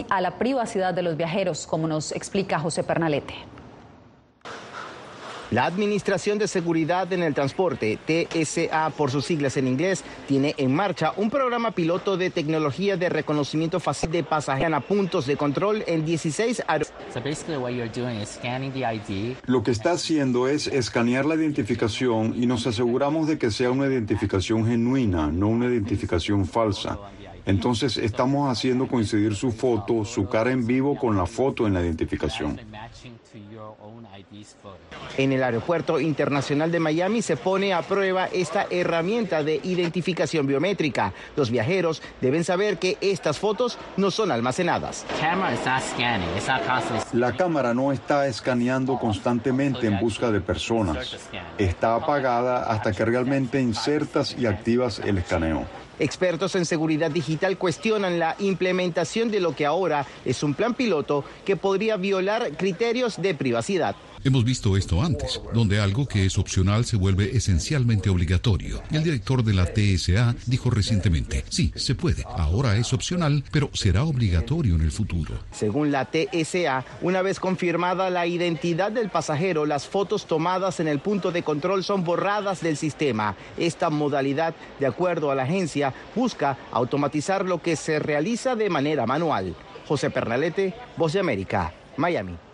a 0.10 0.22
la 0.22 0.38
privacidad 0.38 0.94
de 0.94 1.02
los 1.02 1.18
viajeros, 1.18 1.68
como 1.68 1.86
nos 1.90 2.14
explica 2.14 2.60
José 2.60 2.86
Pernalete. 2.86 3.61
La 5.52 5.66
Administración 5.66 6.38
de 6.40 6.48
Seguridad 6.48 7.12
en 7.12 7.24
el 7.24 7.34
Transporte, 7.34 8.00
TSA 8.08 8.90
por 8.92 9.12
sus 9.12 9.26
siglas 9.26 9.58
en 9.58 9.68
inglés, 9.68 10.02
tiene 10.26 10.56
en 10.58 10.74
marcha 10.74 11.12
un 11.18 11.30
programa 11.30 11.72
piloto 11.72 12.16
de 12.16 12.30
tecnología 12.30 12.96
de 12.96 13.10
reconocimiento 13.10 13.82
fácil 13.82 14.12
de 14.12 14.24
pasajeros 14.24 14.72
a 14.74 14.80
puntos 14.80 15.28
de 15.28 15.36
control 15.36 15.84
en 15.88 16.06
16 16.06 16.64
aeropuertos. 16.66 17.12
Lo 19.46 19.64
que 19.64 19.72
está 19.72 19.92
haciendo 19.92 20.48
es 20.48 20.68
escanear 20.68 21.26
la 21.26 21.36
identificación 21.36 22.34
y 22.42 22.46
nos 22.46 22.66
aseguramos 22.66 23.28
de 23.28 23.38
que 23.38 23.52
sea 23.52 23.72
una 23.72 23.88
identificación 23.88 24.66
genuina, 24.66 25.28
no 25.28 25.50
una 25.50 25.66
identificación 25.66 26.46
falsa. 26.46 26.98
Entonces 27.46 27.98
estamos 27.98 28.52
haciendo 28.52 28.88
coincidir 28.88 29.36
su 29.36 29.52
foto, 29.52 30.06
su 30.06 30.28
cara 30.28 30.52
en 30.52 30.66
vivo 30.66 30.98
con 30.98 31.18
la 31.18 31.26
foto 31.26 31.68
en 31.68 31.74
la 31.74 31.82
identificación. 31.82 32.60
En 35.18 35.32
el 35.32 35.44
Aeropuerto 35.44 36.00
Internacional 36.00 36.72
de 36.72 36.80
Miami 36.80 37.22
se 37.22 37.38
pone 37.38 37.74
a 37.74 37.82
prueba 37.82 38.28
esta 38.28 38.68
herramienta 38.70 39.44
de 39.44 39.60
identificación 39.64 40.48
biométrica. 40.48 41.14
Los 41.36 41.50
viajeros 41.50 42.02
deben 42.22 42.44
saber 42.44 42.78
que 42.78 42.98
estas 43.02 43.40
fotos 43.40 43.78
no 43.98 44.12
son 44.12 44.32
almacenadas. 44.32 45.06
La 47.14 47.36
cámara 47.36 47.74
no 47.74 47.92
está 47.92 48.28
escaneando 48.28 49.00
constantemente 49.00 49.88
en 49.88 50.00
busca 50.00 50.32
de 50.32 50.42
personas. 50.42 51.18
Está 51.58 51.96
apagada 51.96 52.64
hasta 52.72 52.92
que 52.92 53.06
realmente 53.06 53.62
insertas 53.62 54.36
y 54.38 54.46
activas 54.46 55.00
el 55.00 55.18
escaneo. 55.18 55.66
Expertos 56.02 56.56
en 56.56 56.66
seguridad 56.66 57.12
digital 57.12 57.60
cuestionan 57.60 58.18
la 58.18 58.36
implementación 58.40 59.30
de 59.30 59.40
lo 59.40 59.56
que 59.56 59.68
ahora 59.68 60.08
es 60.26 60.42
un 60.42 60.56
plan 60.56 60.74
piloto 60.74 61.24
que 61.46 61.56
podría 61.56 61.96
violar 61.96 62.58
criterios 62.58 63.22
de 63.22 63.36
privacidad. 63.36 63.96
Hemos 64.24 64.44
visto 64.44 64.78
esto 64.78 65.02
antes, 65.02 65.42
donde 65.52 65.80
algo 65.80 66.08
que 66.08 66.28
es 66.28 66.38
opcional 66.38 66.86
se 66.86 66.96
vuelve 66.96 67.36
esencialmente 67.36 68.12
obligatorio. 68.12 68.84
El 68.92 69.04
director 69.04 69.44
de 69.44 69.54
la 69.56 69.66
TSA 69.66 70.36
dijo 70.46 70.70
recientemente, 70.70 71.44
sí, 71.50 71.72
se 71.76 71.96
puede, 71.96 72.24
ahora 72.38 72.78
es 72.78 72.94
opcional, 72.94 73.44
pero 73.52 73.72
será 73.74 74.04
obligatorio 74.04 74.76
en 74.76 74.82
el 74.82 74.92
futuro. 74.92 75.34
Según 75.52 75.92
la 75.92 76.08
TSA, 76.12 76.86
una 77.02 77.24
vez 77.24 77.40
confirmada 77.40 78.12
la 78.12 78.28
identidad 78.28 78.92
del 78.92 79.10
pasajero, 79.10 79.66
las 79.66 79.88
fotos 79.88 80.28
tomadas 80.28 80.80
en 80.80 80.88
el 80.88 81.00
punto 81.00 81.32
de 81.32 81.42
control 81.42 81.84
son 81.84 82.04
borradas 82.04 82.62
del 82.62 82.78
sistema. 82.78 83.36
Esta 83.58 83.90
modalidad, 83.90 84.54
de 84.80 84.86
acuerdo 84.86 85.32
a 85.32 85.36
la 85.36 85.44
agencia, 85.44 85.96
busca 86.16 86.60
automatizar 86.72 87.44
lo 87.44 87.60
que 87.60 87.76
se 87.76 87.98
realiza 87.98 88.56
de 88.56 88.70
manera 88.70 89.08
manual. 89.08 89.56
José 89.88 90.12
Pernalete, 90.12 90.76
Voz 90.96 91.14
de 91.14 91.22
América, 91.22 91.74
Miami. 91.98 92.51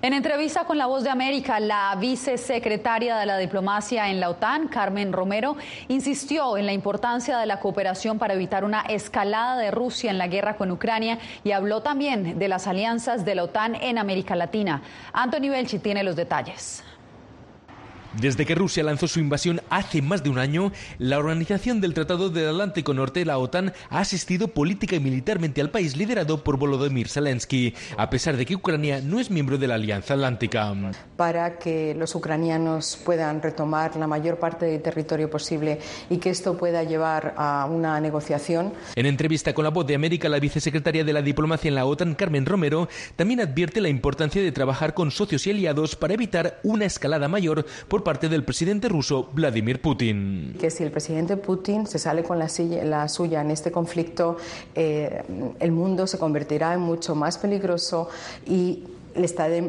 En 0.00 0.12
entrevista 0.12 0.64
con 0.64 0.78
La 0.78 0.86
Voz 0.86 1.02
de 1.02 1.10
América, 1.10 1.58
la 1.58 1.96
vicesecretaria 1.98 3.16
de 3.16 3.26
la 3.26 3.36
diplomacia 3.36 4.08
en 4.10 4.20
la 4.20 4.30
OTAN, 4.30 4.68
Carmen 4.68 5.12
Romero, 5.12 5.56
insistió 5.88 6.56
en 6.56 6.66
la 6.66 6.72
importancia 6.72 7.36
de 7.36 7.46
la 7.46 7.58
cooperación 7.58 8.16
para 8.16 8.34
evitar 8.34 8.62
una 8.62 8.82
escalada 8.82 9.56
de 9.56 9.72
Rusia 9.72 10.12
en 10.12 10.18
la 10.18 10.28
guerra 10.28 10.56
con 10.56 10.70
Ucrania 10.70 11.18
y 11.42 11.50
habló 11.50 11.82
también 11.82 12.38
de 12.38 12.46
las 12.46 12.68
alianzas 12.68 13.24
de 13.24 13.34
la 13.34 13.42
OTAN 13.42 13.74
en 13.74 13.98
América 13.98 14.36
Latina. 14.36 14.82
Anthony 15.12 15.50
Belchi 15.50 15.80
tiene 15.80 16.04
los 16.04 16.14
detalles. 16.14 16.84
Desde 18.14 18.46
que 18.46 18.54
Rusia 18.54 18.82
lanzó 18.82 19.06
su 19.06 19.20
invasión 19.20 19.60
hace 19.68 20.00
más 20.00 20.24
de 20.24 20.30
un 20.30 20.38
año, 20.38 20.72
la 20.98 21.18
Organización 21.18 21.80
del 21.80 21.92
Tratado 21.92 22.30
del 22.30 22.48
Atlántico 22.48 22.94
Norte, 22.94 23.24
la 23.24 23.36
OTAN, 23.36 23.74
ha 23.90 24.00
asistido 24.00 24.48
política 24.48 24.96
y 24.96 25.00
militarmente 25.00 25.60
al 25.60 25.70
país 25.70 25.94
liderado 25.94 26.42
por 26.42 26.56
Volodymyr 26.56 27.08
Zelensky, 27.08 27.74
a 27.98 28.08
pesar 28.08 28.38
de 28.38 28.46
que 28.46 28.54
Ucrania 28.54 29.02
no 29.02 29.20
es 29.20 29.30
miembro 29.30 29.58
de 29.58 29.68
la 29.68 29.74
Alianza 29.74 30.14
Atlántica. 30.14 30.74
Para 31.16 31.58
que 31.58 31.94
los 31.94 32.14
ucranianos 32.14 32.98
puedan 33.04 33.42
retomar 33.42 33.94
la 33.96 34.06
mayor 34.06 34.38
parte 34.38 34.64
del 34.64 34.80
territorio 34.80 35.28
posible 35.28 35.78
y 36.08 36.16
que 36.16 36.30
esto 36.30 36.56
pueda 36.56 36.82
llevar 36.84 37.34
a 37.36 37.66
una 37.70 38.00
negociación. 38.00 38.72
En 38.96 39.04
entrevista 39.04 39.52
con 39.52 39.64
la 39.64 39.70
voz 39.70 39.86
de 39.86 39.94
América, 39.94 40.30
la 40.30 40.40
vicesecretaria 40.40 41.04
de 41.04 41.12
la 41.12 41.22
diplomacia 41.22 41.68
en 41.68 41.74
la 41.74 41.84
OTAN, 41.84 42.14
Carmen 42.14 42.46
Romero, 42.46 42.88
también 43.16 43.40
advierte 43.40 43.82
la 43.82 43.90
importancia 43.90 44.42
de 44.42 44.50
trabajar 44.50 44.94
con 44.94 45.10
socios 45.10 45.46
y 45.46 45.50
aliados 45.50 45.94
para 45.94 46.14
evitar 46.14 46.58
una 46.62 46.86
escalada 46.86 47.28
mayor 47.28 47.66
por 47.88 47.97
parte 48.02 48.28
del 48.28 48.44
presidente 48.44 48.88
ruso 48.88 49.28
Vladimir 49.32 49.80
Putin. 49.80 50.56
Que 50.58 50.70
si 50.70 50.82
el 50.82 50.90
presidente 50.90 51.36
Putin 51.36 51.86
se 51.86 51.98
sale 51.98 52.22
con 52.22 52.38
la, 52.38 52.48
suya 53.08 53.40
en 53.40 53.50
este 53.50 53.70
conflicto, 53.70 54.36
eh, 54.74 55.22
el 55.58 55.72
mundo 55.72 56.06
se 56.06 56.18
convertirá 56.18 56.74
en 56.74 56.80
mucho 56.80 57.14
más 57.14 57.38
peligroso 57.38 58.08
y 58.46 58.84
le, 59.14 59.24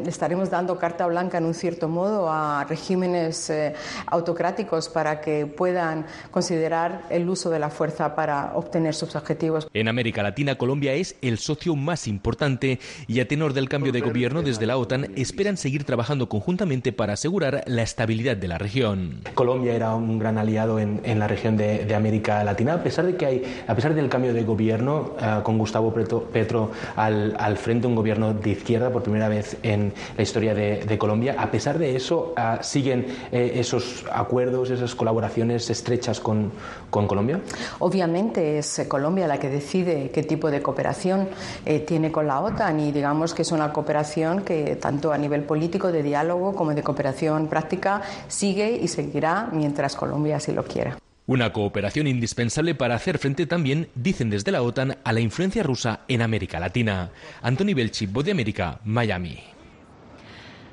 estaremos 0.07 0.49
dando 0.49 0.77
carta 0.77 1.05
blanca 1.07 1.37
en 1.37 1.45
un 1.45 1.53
cierto 1.53 1.87
modo 1.87 2.31
a 2.31 2.65
regímenes 2.65 3.49
eh, 3.49 3.73
autocráticos 4.07 4.89
para 4.89 5.21
que 5.21 5.45
puedan 5.45 6.05
considerar 6.31 7.03
el 7.09 7.29
uso 7.29 7.49
de 7.49 7.59
la 7.59 7.69
fuerza 7.69 8.15
para 8.15 8.53
obtener 8.55 8.95
sus 8.95 9.15
objetivos. 9.15 9.67
En 9.73 9.87
América 9.87 10.23
Latina, 10.23 10.55
Colombia 10.55 10.93
es 10.93 11.15
el 11.21 11.37
socio 11.37 11.75
más 11.75 12.07
importante 12.07 12.79
y 13.07 13.19
a 13.19 13.27
tenor 13.27 13.53
del 13.53 13.69
cambio 13.69 13.91
de 13.91 14.01
gobierno 14.01 14.41
desde 14.41 14.65
la 14.65 14.77
OTAN 14.77 15.11
esperan 15.15 15.57
seguir 15.57 15.83
trabajando 15.83 16.29
conjuntamente 16.29 16.91
para 16.91 17.13
asegurar 17.13 17.63
la 17.67 17.81
estabilidad 17.81 18.37
de 18.37 18.47
la 18.47 18.57
región. 18.57 19.21
Colombia 19.33 19.73
era 19.73 19.95
un 19.95 20.19
gran 20.19 20.37
aliado 20.37 20.79
en, 20.79 21.19
la 21.19 21.27
región 21.27 21.57
de, 21.57 21.93
América 21.95 22.43
Latina, 22.43 22.75
a 22.75 22.83
pesar 22.83 23.05
de 23.05 23.15
que 23.15 23.25
hay, 23.25 23.63
a 23.67 23.75
pesar 23.75 23.93
del 23.93 24.09
cambio 24.09 24.33
de 24.33 24.43
gobierno 24.43 25.15
eh, 25.21 25.39
con 25.43 25.57
Gustavo 25.57 25.93
Petro, 25.93 26.71
al, 26.95 27.35
al 27.37 27.57
frente, 27.57 27.87
un 27.87 27.95
gobierno 27.95 28.33
de 28.33 28.51
izquierda 28.51 28.89
por 28.89 29.03
primera 29.03 29.27
vez 29.27 29.38
en 29.63 29.93
la 30.15 30.23
historia 30.23 30.53
de, 30.53 30.97
Colombia. 30.97 31.35
A 31.37 31.49
pesar 31.49 31.77
de 31.77 31.95
eso, 31.95 32.33
ah, 32.35 32.59
¿siguen 32.61 33.05
eh, 33.31 33.53
esos 33.55 34.05
acuerdos, 34.11 34.69
esas 34.69 34.95
colaboraciones 34.95 35.69
estrechas 35.69 36.19
con, 36.19 36.51
con 36.89 37.07
Colombia? 37.07 37.39
Obviamente 37.79 38.57
es 38.57 38.85
Colombia 38.87 39.27
la 39.27 39.39
que 39.39 39.49
decide 39.49 40.11
qué 40.11 40.23
tipo 40.23 40.51
de 40.51 40.61
cooperación 40.61 41.29
eh, 41.65 41.79
tiene 41.79 42.11
con 42.11 42.27
la 42.27 42.41
OTAN 42.41 42.79
y 42.79 42.91
digamos 42.91 43.33
que 43.33 43.43
es 43.43 43.51
una 43.51 43.71
cooperación 43.71 44.41
que 44.41 44.75
tanto 44.75 45.11
a 45.13 45.17
nivel 45.17 45.43
político, 45.43 45.91
de 45.91 46.03
diálogo, 46.03 46.53
como 46.55 46.73
de 46.73 46.83
cooperación 46.83 47.47
práctica 47.47 48.01
sigue 48.27 48.71
y 48.71 48.87
seguirá 48.87 49.49
mientras 49.51 49.95
Colombia 49.95 50.37
así 50.37 50.51
lo 50.51 50.63
quiera. 50.63 50.97
Una 51.29 51.53
cooperación 51.53 52.07
indispensable 52.07 52.73
para 52.73 52.95
hacer 52.95 53.19
frente 53.19 53.45
también, 53.45 53.89
dicen 53.93 54.31
desde 54.31 54.51
la 54.51 54.63
OTAN, 54.63 54.97
a 55.03 55.13
la 55.13 55.19
influencia 55.19 55.61
rusa 55.61 55.99
en 56.07 56.23
América 56.23 56.59
Latina. 56.59 57.11
Anthony 57.43 57.75
Belchi, 57.75 58.07
Voz 58.07 58.25
de 58.25 58.31
América, 58.31 58.79
Miami. 58.83 59.37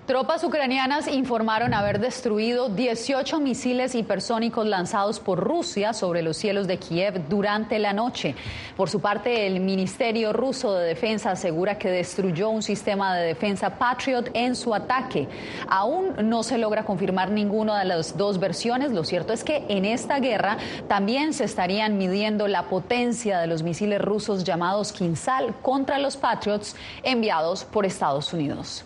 Tropas 0.07 0.45
ucranianas 0.45 1.09
informaron 1.09 1.75
haber 1.75 1.99
destruido 1.99 2.69
18 2.69 3.41
misiles 3.41 3.97
hipersónicos 3.97 4.65
lanzados 4.65 5.19
por 5.19 5.41
Rusia 5.41 5.93
sobre 5.95 6.23
los 6.23 6.37
cielos 6.37 6.69
de 6.69 6.79
Kiev 6.79 7.29
durante 7.29 7.81
la 7.81 7.93
noche. 7.93 8.37
Por 8.77 8.89
su 8.89 9.01
parte, 9.01 9.49
el 9.49 9.59
Ministerio 9.59 10.33
ruso 10.33 10.75
de 10.75 10.87
Defensa 10.87 11.33
asegura 11.33 11.77
que 11.77 11.91
destruyó 11.91 12.51
un 12.51 12.63
sistema 12.63 13.17
de 13.17 13.27
defensa 13.27 13.79
Patriot 13.79 14.31
en 14.33 14.55
su 14.55 14.77
ataque. 14.77 15.27
Aún 15.67 16.15
no 16.23 16.45
se 16.45 16.57
logra 16.57 16.85
confirmar 16.85 17.33
ninguna 17.33 17.81
de 17.81 17.87
las 17.87 18.17
dos 18.17 18.39
versiones. 18.39 18.93
Lo 18.93 19.03
cierto 19.03 19.33
es 19.33 19.43
que 19.43 19.65
en 19.69 19.85
esta 19.85 20.21
guerra 20.21 20.57
también 20.87 21.35
se 21.35 21.43
estarían 21.43 21.99
midiendo 21.99 22.47
la 22.47 22.69
potencia 22.69 23.41
de 23.41 23.49
los 23.49 23.65
misiles 23.65 24.01
rusos 24.01 24.45
llamados 24.45 24.93
Kinsal 24.93 25.53
contra 25.63 25.99
los 25.99 26.17
Patriots 26.17 26.77
enviados 27.03 27.65
por 27.65 27.85
Estados 27.85 28.33
Unidos. 28.33 28.85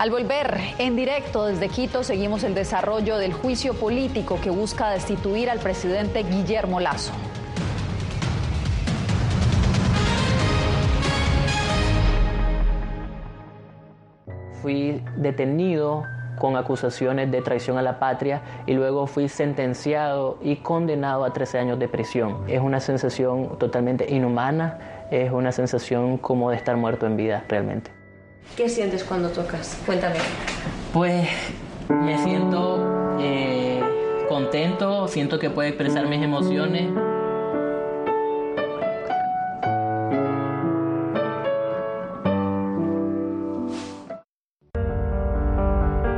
Al 0.00 0.10
volver 0.10 0.58
en 0.78 0.96
directo 0.96 1.44
desde 1.44 1.68
Quito, 1.68 2.02
seguimos 2.02 2.42
el 2.42 2.54
desarrollo 2.54 3.18
del 3.18 3.34
juicio 3.34 3.74
político 3.74 4.38
que 4.42 4.48
busca 4.48 4.88
destituir 4.88 5.50
al 5.50 5.58
presidente 5.58 6.22
Guillermo 6.22 6.80
Lazo. 6.80 7.12
Fui 14.62 15.04
detenido 15.18 16.04
con 16.38 16.56
acusaciones 16.56 17.30
de 17.30 17.42
traición 17.42 17.76
a 17.76 17.82
la 17.82 17.98
patria 17.98 18.40
y 18.64 18.72
luego 18.72 19.06
fui 19.06 19.28
sentenciado 19.28 20.38
y 20.40 20.56
condenado 20.56 21.26
a 21.26 21.34
13 21.34 21.58
años 21.58 21.78
de 21.78 21.88
prisión. 21.88 22.44
Es 22.48 22.62
una 22.62 22.80
sensación 22.80 23.58
totalmente 23.58 24.10
inhumana, 24.10 25.08
es 25.10 25.30
una 25.30 25.52
sensación 25.52 26.16
como 26.16 26.48
de 26.48 26.56
estar 26.56 26.78
muerto 26.78 27.04
en 27.04 27.18
vida 27.18 27.44
realmente. 27.50 27.99
¿Qué 28.56 28.68
sientes 28.68 29.04
cuando 29.04 29.30
tocas? 29.30 29.80
Cuéntame. 29.86 30.16
Pues 30.92 31.28
me 31.88 32.18
siento 32.22 33.16
eh, 33.20 33.80
contento, 34.28 35.08
siento 35.08 35.38
que 35.38 35.50
puedo 35.50 35.68
expresar 35.68 36.06
mis 36.08 36.22
emociones. 36.22 36.90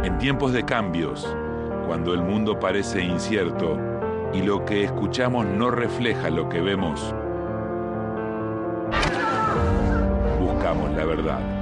En 0.04 0.18
tiempos 0.18 0.52
de 0.52 0.64
cambios, 0.64 1.28
cuando 1.86 2.14
el 2.14 2.22
mundo 2.22 2.58
parece 2.58 3.02
incierto 3.02 3.78
y 4.32 4.42
lo 4.42 4.64
que 4.64 4.84
escuchamos 4.84 5.46
no 5.46 5.70
refleja 5.70 6.30
lo 6.30 6.48
que 6.48 6.60
vemos, 6.60 7.14
buscamos 10.40 10.90
la 10.96 11.04
verdad. 11.04 11.61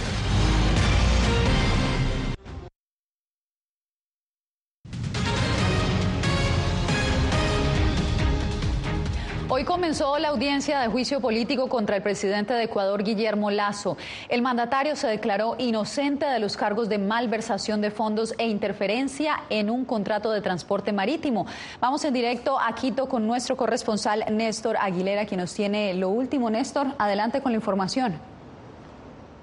Comenzó 9.81 10.19
la 10.19 10.27
audiencia 10.27 10.79
de 10.79 10.89
juicio 10.89 11.19
político 11.19 11.67
contra 11.67 11.95
el 11.95 12.03
presidente 12.03 12.53
de 12.53 12.65
Ecuador, 12.65 13.03
Guillermo 13.03 13.49
Lazo. 13.49 13.97
El 14.29 14.43
mandatario 14.43 14.95
se 14.95 15.07
declaró 15.07 15.55
inocente 15.57 16.27
de 16.27 16.37
los 16.37 16.55
cargos 16.55 16.87
de 16.87 16.99
malversación 16.99 17.81
de 17.81 17.89
fondos 17.89 18.35
e 18.37 18.47
interferencia 18.47 19.41
en 19.49 19.71
un 19.71 19.83
contrato 19.83 20.31
de 20.31 20.41
transporte 20.41 20.93
marítimo. 20.93 21.47
Vamos 21.79 22.05
en 22.05 22.13
directo 22.13 22.59
a 22.59 22.75
Quito 22.75 23.09
con 23.09 23.25
nuestro 23.25 23.57
corresponsal 23.57 24.23
Néstor 24.29 24.77
Aguilera, 24.79 25.25
quien 25.25 25.39
nos 25.39 25.51
tiene 25.55 25.95
lo 25.95 26.09
último. 26.09 26.51
Néstor, 26.51 26.85
adelante 26.99 27.41
con 27.41 27.51
la 27.51 27.55
información. 27.55 28.30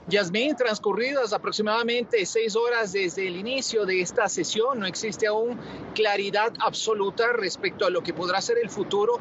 Yasmín, 0.08 0.56
transcurridas 0.56 1.34
aproximadamente 1.34 2.24
seis 2.24 2.56
horas 2.56 2.92
desde 2.92 3.26
el 3.26 3.36
inicio 3.36 3.84
de 3.84 4.00
esta 4.00 4.26
sesión, 4.28 4.80
no 4.80 4.86
existe 4.86 5.26
aún 5.26 5.58
claridad 5.94 6.50
absoluta 6.60 7.32
respecto 7.34 7.84
a 7.84 7.90
lo 7.90 8.02
que 8.02 8.14
podrá 8.14 8.40
ser 8.40 8.56
el 8.62 8.70
futuro 8.70 9.18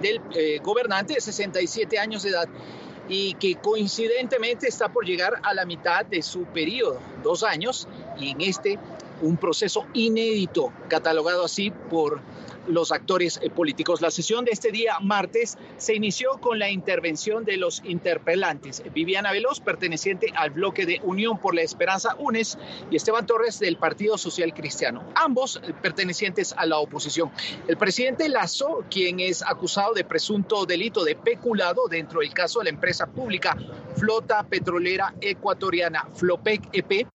del 0.00 0.20
eh, 0.34 0.58
gobernante 0.62 1.14
de 1.14 1.20
67 1.20 1.98
años 1.98 2.22
de 2.22 2.30
edad 2.30 2.48
y 3.06 3.34
que 3.34 3.56
coincidentemente 3.56 4.66
está 4.66 4.88
por 4.88 5.04
llegar 5.04 5.40
a 5.42 5.52
la 5.52 5.66
mitad 5.66 6.06
de 6.06 6.22
su 6.22 6.44
periodo, 6.44 7.00
dos 7.22 7.42
años, 7.42 7.86
y 8.18 8.30
en 8.30 8.40
este 8.40 8.78
un 9.22 9.36
proceso 9.36 9.86
inédito, 9.94 10.72
catalogado 10.88 11.44
así 11.44 11.70
por 11.70 12.20
los 12.66 12.92
actores 12.92 13.40
eh, 13.42 13.50
políticos. 13.50 14.00
La 14.00 14.10
sesión 14.10 14.44
de 14.44 14.52
este 14.52 14.70
día 14.70 14.98
martes 15.00 15.58
se 15.76 15.94
inició 15.94 16.40
con 16.40 16.58
la 16.58 16.70
intervención 16.70 17.44
de 17.44 17.56
los 17.56 17.82
interpelantes. 17.84 18.82
Viviana 18.92 19.32
Veloz, 19.32 19.60
perteneciente 19.60 20.32
al 20.34 20.50
bloque 20.50 20.86
de 20.86 21.00
Unión 21.02 21.38
por 21.38 21.54
la 21.54 21.62
Esperanza 21.62 22.14
UNES, 22.18 22.58
y 22.90 22.96
Esteban 22.96 23.26
Torres 23.26 23.58
del 23.58 23.76
Partido 23.76 24.18
Social 24.18 24.54
Cristiano, 24.54 25.04
ambos 25.14 25.60
eh, 25.62 25.72
pertenecientes 25.80 26.54
a 26.56 26.66
la 26.66 26.78
oposición. 26.78 27.30
El 27.68 27.76
presidente 27.76 28.28
Lazo, 28.28 28.84
quien 28.90 29.20
es 29.20 29.42
acusado 29.42 29.94
de 29.94 30.04
presunto 30.04 30.66
delito 30.66 31.04
de 31.04 31.16
peculado 31.16 31.88
dentro 31.88 32.20
del 32.20 32.32
caso 32.32 32.60
de 32.60 32.64
la 32.66 32.70
empresa 32.70 33.06
pública 33.06 33.56
Flota 33.96 34.42
Petrolera 34.44 35.14
Ecuatoriana, 35.20 36.08
FLOPEC 36.14 36.68
EP, 36.72 37.06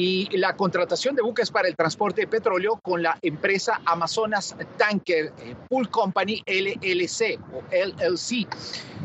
y 0.00 0.34
la 0.38 0.56
contratación 0.56 1.14
de 1.14 1.20
buques 1.20 1.50
para 1.50 1.68
el 1.68 1.76
transporte 1.76 2.22
de 2.22 2.26
petróleo 2.26 2.80
con 2.82 3.02
la 3.02 3.18
empresa 3.20 3.82
Amazonas 3.84 4.56
Tanker 4.78 5.26
eh, 5.38 5.54
Pool 5.68 5.90
Company 5.90 6.42
LLC 6.46 7.38
o 7.52 7.62
LLC. 7.70 8.48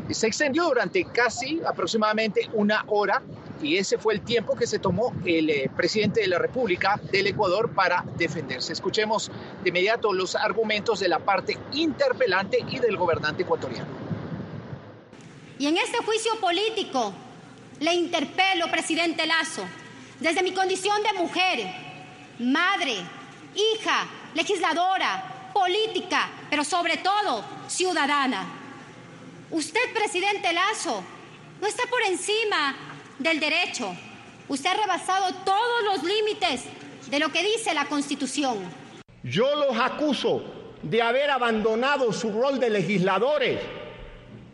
Se 0.08 0.26
extendió 0.26 0.64
durante 0.64 1.04
casi 1.04 1.60
aproximadamente 1.66 2.48
una 2.54 2.82
hora 2.86 3.20
y 3.60 3.76
ese 3.76 3.98
fue 3.98 4.14
el 4.14 4.22
tiempo 4.22 4.56
que 4.56 4.66
se 4.66 4.78
tomó 4.78 5.12
el 5.26 5.50
eh, 5.50 5.70
presidente 5.76 6.22
de 6.22 6.28
la 6.28 6.38
República 6.38 6.98
del 7.12 7.26
Ecuador 7.26 7.74
para 7.74 8.02
defenderse. 8.16 8.72
Escuchemos 8.72 9.30
de 9.62 9.68
inmediato 9.68 10.14
los 10.14 10.34
argumentos 10.34 11.00
de 11.00 11.08
la 11.08 11.18
parte 11.18 11.58
interpelante 11.74 12.64
y 12.70 12.78
del 12.78 12.96
gobernante 12.96 13.42
ecuatoriano. 13.42 13.90
Y 15.58 15.66
en 15.66 15.76
este 15.76 15.98
juicio 15.98 16.32
político 16.40 17.12
le 17.80 17.92
interpelo, 17.92 18.70
presidente 18.70 19.26
Lazo, 19.26 19.62
desde 20.20 20.42
mi 20.42 20.52
condición 20.52 21.02
de 21.02 21.18
mujer, 21.18 21.66
madre, 22.38 22.96
hija, 23.54 24.06
legisladora, 24.34 25.50
política, 25.52 26.28
pero 26.50 26.64
sobre 26.64 26.98
todo 26.98 27.44
ciudadana. 27.66 28.46
Usted, 29.50 29.92
presidente 29.94 30.52
Lazo, 30.52 31.02
no 31.60 31.66
está 31.66 31.84
por 31.88 32.02
encima 32.02 32.76
del 33.18 33.40
derecho. 33.40 33.94
Usted 34.48 34.70
ha 34.70 34.74
rebasado 34.74 35.34
todos 35.44 35.84
los 35.84 36.02
límites 36.02 36.64
de 37.08 37.18
lo 37.18 37.30
que 37.30 37.42
dice 37.42 37.74
la 37.74 37.86
Constitución. 37.86 38.58
Yo 39.22 39.54
los 39.56 39.78
acuso 39.78 40.44
de 40.82 41.02
haber 41.02 41.30
abandonado 41.30 42.12
su 42.12 42.30
rol 42.30 42.60
de 42.60 42.70
legisladores. 42.70 43.60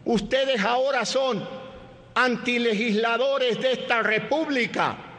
Ustedes 0.04 0.60
ahora 0.62 1.04
son 1.04 1.46
antilegisladores 2.14 3.60
de 3.60 3.72
esta 3.72 4.02
república 4.02 5.11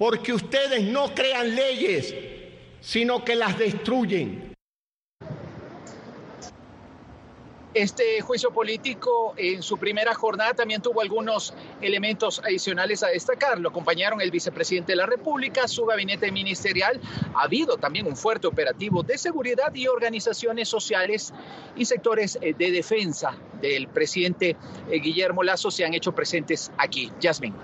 porque 0.00 0.32
ustedes 0.32 0.82
no 0.82 1.14
crean 1.14 1.54
leyes, 1.54 2.14
sino 2.80 3.22
que 3.22 3.36
las 3.36 3.58
destruyen. 3.58 4.54
Este 7.74 8.22
juicio 8.22 8.50
político 8.50 9.34
en 9.36 9.62
su 9.62 9.76
primera 9.76 10.14
jornada 10.14 10.54
también 10.54 10.80
tuvo 10.80 11.02
algunos 11.02 11.52
elementos 11.82 12.40
adicionales 12.42 13.02
a 13.02 13.08
destacar. 13.08 13.60
Lo 13.60 13.68
acompañaron 13.68 14.22
el 14.22 14.30
vicepresidente 14.30 14.92
de 14.92 14.96
la 14.96 15.04
República, 15.04 15.68
su 15.68 15.84
gabinete 15.84 16.32
ministerial. 16.32 16.98
Ha 17.34 17.42
habido 17.42 17.76
también 17.76 18.06
un 18.06 18.16
fuerte 18.16 18.46
operativo 18.46 19.02
de 19.02 19.18
seguridad 19.18 19.74
y 19.74 19.86
organizaciones 19.86 20.66
sociales 20.66 21.34
y 21.76 21.84
sectores 21.84 22.38
eh, 22.40 22.54
de 22.56 22.70
defensa 22.70 23.36
del 23.60 23.86
presidente 23.88 24.56
eh, 24.90 24.98
Guillermo 24.98 25.42
Lazo 25.42 25.70
se 25.70 25.84
han 25.84 25.92
hecho 25.92 26.12
presentes 26.12 26.72
aquí. 26.78 27.12
Yasmin. 27.20 27.54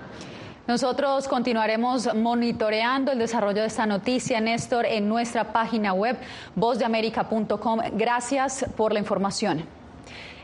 Nosotros 0.67 1.29
continuaremos 1.29 2.13
monitoreando 2.13 3.13
el 3.13 3.19
desarrollo 3.19 3.61
de 3.61 3.67
esta 3.67 3.85
noticia, 3.85 4.41
Néstor, 4.41 4.85
en 4.85 5.07
nuestra 5.07 5.53
página 5.53 5.93
web 5.93 6.17
vozdeamerica.com. 6.55 7.79
Gracias 7.93 8.65
por 8.75 8.91
la 8.91 8.99
información. 8.99 9.63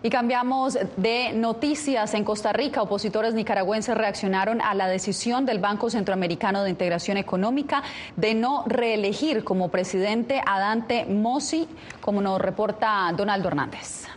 Y 0.02 0.10
cambiamos 0.10 0.78
de 0.96 1.34
noticias. 1.34 2.14
En 2.14 2.24
Costa 2.24 2.54
Rica, 2.54 2.82
opositores 2.82 3.34
nicaragüenses 3.34 3.98
reaccionaron 3.98 4.62
a 4.62 4.74
la 4.76 4.88
decisión 4.88 5.46
del 5.46 5.60
Banco 5.60 5.90
Centroamericano 5.90 6.64
de 6.64 6.70
Integración 6.70 7.18
Económica 7.18 7.84
de 8.16 8.34
no 8.34 8.64
reelegir 8.66 9.44
como 9.44 9.70
presidente 9.70 10.42
a 10.46 10.60
Dante 10.60 11.06
Mossi, 11.06 11.68
como 12.00 12.22
nos 12.22 12.40
reporta 12.40 13.12
Donaldo 13.16 13.50
Hernández. 13.50 14.08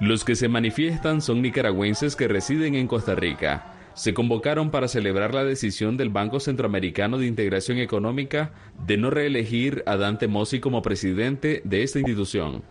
Los 0.00 0.24
que 0.24 0.34
se 0.34 0.48
manifiestan 0.48 1.20
son 1.20 1.42
nicaragüenses 1.42 2.16
que 2.16 2.28
residen 2.28 2.74
en 2.74 2.86
Costa 2.86 3.14
Rica. 3.14 3.74
Se 3.94 4.12
convocaron 4.12 4.70
para 4.70 4.88
celebrar 4.88 5.34
la 5.34 5.44
decisión 5.44 5.96
del 5.96 6.10
Banco 6.10 6.40
Centroamericano 6.40 7.16
de 7.18 7.26
Integración 7.26 7.78
Económica 7.78 8.52
de 8.86 8.96
no 8.96 9.10
reelegir 9.10 9.84
a 9.86 9.96
Dante 9.96 10.26
Mossi 10.26 10.58
como 10.58 10.82
presidente 10.82 11.62
de 11.64 11.82
esta 11.84 12.00
institución. 12.00 12.62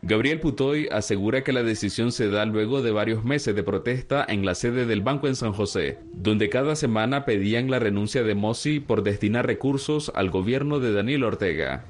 Gabriel 0.00 0.38
Putoy 0.38 0.88
asegura 0.92 1.42
que 1.42 1.52
la 1.52 1.64
decisión 1.64 2.12
se 2.12 2.30
da 2.30 2.46
luego 2.46 2.82
de 2.82 2.92
varios 2.92 3.24
meses 3.24 3.54
de 3.54 3.64
protesta 3.64 4.24
en 4.28 4.46
la 4.46 4.54
sede 4.54 4.86
del 4.86 5.02
banco 5.02 5.26
en 5.26 5.34
San 5.34 5.52
José, 5.52 5.98
donde 6.12 6.48
cada 6.48 6.76
semana 6.76 7.24
pedían 7.24 7.68
la 7.68 7.80
renuncia 7.80 8.22
de 8.22 8.36
Mossi 8.36 8.78
por 8.78 9.02
destinar 9.02 9.44
recursos 9.46 10.12
al 10.14 10.30
gobierno 10.30 10.78
de 10.78 10.92
Daniel 10.92 11.24
Ortega. 11.24 11.84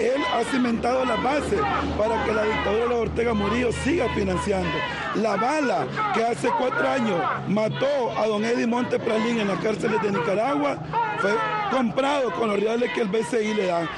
Él 0.00 0.22
ha 0.32 0.44
cimentado 0.44 1.04
la 1.04 1.16
base 1.16 1.56
para 1.96 2.24
que 2.24 2.32
la 2.32 2.44
dictadura 2.44 2.88
de 2.88 2.94
Ortega 2.94 3.34
Murillo 3.34 3.72
siga 3.84 4.08
financiando. 4.14 4.70
La 5.16 5.36
bala 5.36 5.86
que 6.14 6.22
hace 6.22 6.48
cuatro 6.56 6.88
años 6.88 7.20
mató 7.48 8.12
a 8.16 8.26
don 8.28 8.44
Eddie 8.44 8.66
Monte 8.66 8.98
Pralín 8.98 9.40
en 9.40 9.48
las 9.48 9.58
cárceles 9.58 10.00
de 10.02 10.12
Nicaragua 10.12 10.78
fue 11.18 11.32
comprado 11.70 12.32
con 12.32 12.48
los 12.48 12.60
reales 12.60 12.92
que 12.92 13.00
el 13.00 13.08
BCI 13.08 13.54
le 13.54 13.66
da. 13.66 13.90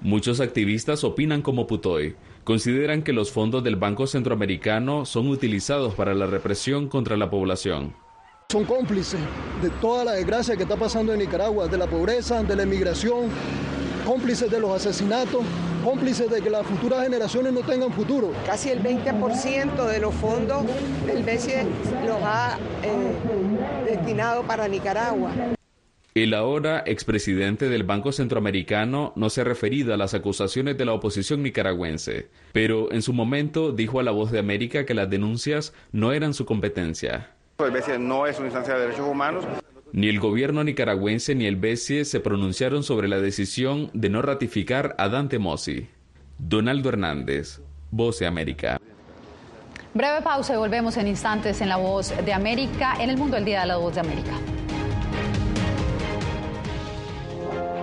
Muchos 0.00 0.40
activistas 0.40 1.04
opinan 1.04 1.42
como 1.42 1.66
Putoy. 1.66 2.16
Consideran 2.44 3.02
que 3.02 3.12
los 3.12 3.30
fondos 3.30 3.64
del 3.64 3.76
Banco 3.76 4.06
Centroamericano 4.06 5.06
son 5.06 5.28
utilizados 5.28 5.94
para 5.94 6.14
la 6.14 6.26
represión 6.26 6.88
contra 6.88 7.16
la 7.16 7.30
población. 7.30 7.94
Son 8.50 8.64
cómplices 8.64 9.20
de 9.62 9.70
toda 9.80 10.04
la 10.04 10.12
desgracia 10.12 10.56
que 10.56 10.64
está 10.64 10.76
pasando 10.76 11.12
en 11.12 11.20
Nicaragua, 11.20 11.66
de 11.68 11.78
la 11.78 11.86
pobreza, 11.86 12.42
de 12.42 12.54
la 12.54 12.64
emigración, 12.64 13.30
cómplices 14.04 14.50
de 14.50 14.60
los 14.60 14.70
asesinatos, 14.70 15.42
cómplices 15.82 16.30
de 16.30 16.40
que 16.40 16.50
las 16.50 16.66
futuras 16.66 17.02
generaciones 17.02 17.52
no 17.52 17.60
tengan 17.60 17.92
futuro. 17.92 18.32
Casi 18.46 18.70
el 18.70 18.82
20% 18.82 19.86
de 19.86 19.98
los 20.00 20.14
fondos 20.14 20.64
del 21.06 21.22
BCE 21.22 21.64
los 22.06 22.18
ha 22.22 22.58
eh, 22.82 23.90
destinado 23.90 24.42
para 24.42 24.68
Nicaragua. 24.68 25.30
El 26.14 26.32
ahora 26.32 26.84
expresidente 26.86 27.68
del 27.68 27.82
Banco 27.82 28.12
Centroamericano 28.12 29.12
no 29.16 29.30
se 29.30 29.40
ha 29.40 29.44
referido 29.44 29.92
a 29.92 29.96
las 29.96 30.14
acusaciones 30.14 30.78
de 30.78 30.84
la 30.84 30.92
oposición 30.92 31.42
nicaragüense, 31.42 32.28
pero 32.52 32.92
en 32.92 33.02
su 33.02 33.12
momento 33.12 33.72
dijo 33.72 33.98
a 33.98 34.04
La 34.04 34.12
Voz 34.12 34.30
de 34.30 34.38
América 34.38 34.86
que 34.86 34.94
las 34.94 35.10
denuncias 35.10 35.74
no 35.90 36.12
eran 36.12 36.32
su 36.32 36.46
competencia. 36.46 37.30
El 37.58 37.72
BCE 37.72 37.98
no 37.98 38.28
es 38.28 38.38
una 38.38 38.46
instancia 38.46 38.74
de 38.74 38.80
derechos 38.82 39.08
humanos, 39.08 39.44
ni 39.94 40.08
el 40.08 40.18
gobierno 40.18 40.64
nicaragüense 40.64 41.36
ni 41.36 41.46
el 41.46 41.54
BCE 41.54 42.04
se 42.04 42.18
pronunciaron 42.18 42.82
sobre 42.82 43.06
la 43.06 43.20
decisión 43.20 43.90
de 43.94 44.10
no 44.10 44.22
ratificar 44.22 44.96
a 44.98 45.08
Dante 45.08 45.38
Mossi. 45.38 45.86
Donaldo 46.36 46.88
Hernández, 46.88 47.60
Voz 47.92 48.18
de 48.18 48.26
América. 48.26 48.80
Breve 49.94 50.20
pausa 50.20 50.54
y 50.54 50.56
volvemos 50.56 50.96
en 50.96 51.06
instantes 51.06 51.60
en 51.60 51.68
La 51.68 51.76
Voz 51.76 52.12
de 52.24 52.32
América, 52.32 52.96
en 52.98 53.08
el 53.08 53.16
mundo 53.16 53.36
del 53.36 53.44
Día 53.44 53.60
de 53.60 53.66
la 53.68 53.76
Voz 53.76 53.94
de 53.94 54.00
América. 54.00 54.32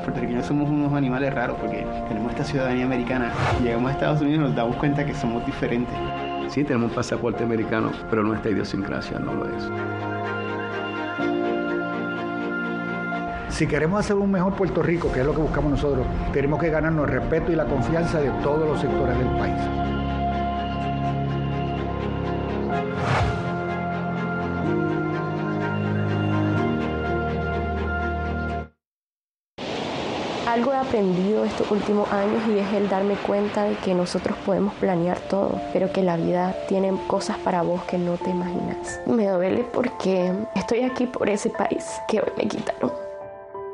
puertorriqueños 0.03 0.45
somos 0.45 0.69
unos 0.69 0.91
animales 0.91 1.33
raros 1.33 1.57
porque 1.61 1.85
tenemos 2.09 2.31
esta 2.31 2.43
ciudadanía 2.43 2.83
americana. 2.83 3.31
Llegamos 3.63 3.89
a 3.89 3.93
Estados 3.93 4.19
Unidos 4.19 4.39
y 4.41 4.43
nos 4.47 4.55
damos 4.57 4.75
cuenta 4.75 5.05
que 5.05 5.13
somos 5.13 5.45
diferentes. 5.45 5.95
Sí, 6.49 6.65
tenemos 6.65 6.89
un 6.89 6.95
pasaporte 6.95 7.41
americano, 7.45 7.93
pero 8.09 8.21
nuestra 8.21 8.51
idiosincrasia 8.51 9.17
no 9.19 9.33
lo 9.33 9.45
es. 9.45 10.10
Si 13.51 13.67
queremos 13.67 13.99
hacer 13.99 14.15
un 14.15 14.31
mejor 14.31 14.55
Puerto 14.55 14.81
Rico, 14.81 15.11
que 15.11 15.19
es 15.19 15.25
lo 15.25 15.35
que 15.35 15.41
buscamos 15.41 15.71
nosotros, 15.71 16.07
tenemos 16.33 16.59
que 16.59 16.69
ganarnos 16.69 17.07
el 17.07 17.19
respeto 17.19 17.51
y 17.51 17.55
la 17.55 17.65
confianza 17.65 18.19
de 18.19 18.29
todos 18.41 18.67
los 18.67 18.79
sectores 18.79 19.17
del 19.17 19.27
país. 19.37 19.61
Algo 30.47 30.73
he 30.73 30.77
aprendido 30.77 31.45
estos 31.45 31.69
últimos 31.71 32.11
años 32.11 32.41
y 32.49 32.57
es 32.57 32.73
el 32.73 32.89
darme 32.89 33.15
cuenta 33.15 33.63
de 33.63 33.75
que 33.75 33.93
nosotros 33.93 34.37
podemos 34.45 34.73
planear 34.75 35.19
todo, 35.29 35.61
pero 35.71 35.91
que 35.93 36.01
la 36.01 36.17
vida 36.17 36.55
tiene 36.67 36.93
cosas 37.07 37.37
para 37.37 37.61
vos 37.61 37.83
que 37.83 37.97
no 37.97 38.15
te 38.17 38.31
imaginas. 38.31 38.99
Me 39.05 39.27
duele 39.27 39.65
porque 39.73 40.33
estoy 40.55 40.81
aquí 40.81 41.05
por 41.05 41.29
ese 41.29 41.49
país 41.49 41.85
que 42.07 42.19
hoy 42.19 42.31
me 42.37 42.47
quitaron. 42.47 43.00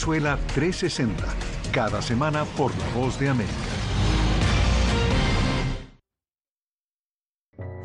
Venezuela 0.00 0.38
360, 0.54 1.22
cada 1.72 2.00
semana 2.00 2.46
por 2.56 2.70
La 2.70 2.86
Voz 2.98 3.20
de 3.20 3.28
América. 3.28 3.52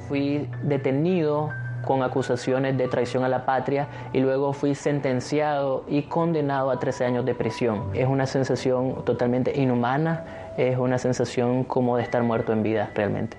Fui 0.07 0.49
detenido 0.63 1.49
con 1.85 2.03
acusaciones 2.03 2.77
de 2.77 2.87
traición 2.87 3.25
a 3.25 3.27
la 3.27 3.45
patria 3.45 3.89
y 4.13 4.21
luego 4.21 4.53
fui 4.53 4.75
sentenciado 4.75 5.83
y 5.89 6.03
condenado 6.03 6.71
a 6.71 6.79
13 6.79 7.03
años 7.03 7.25
de 7.25 7.35
prisión. 7.35 7.91
Es 7.93 8.07
una 8.07 8.27
sensación 8.27 9.03
totalmente 9.03 9.59
inhumana, 9.59 10.53
es 10.57 10.77
una 10.77 10.97
sensación 10.97 11.65
como 11.65 11.97
de 11.97 12.03
estar 12.03 12.23
muerto 12.23 12.53
en 12.53 12.63
vida 12.63 12.91
realmente. 12.95 13.35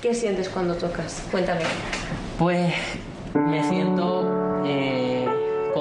¿Qué 0.00 0.14
sientes 0.14 0.48
cuando 0.48 0.76
tocas? 0.76 1.26
Cuéntame. 1.32 1.62
Pues 2.38 2.74
me 3.34 3.64
siento... 3.64 4.62
Eh, 4.64 5.03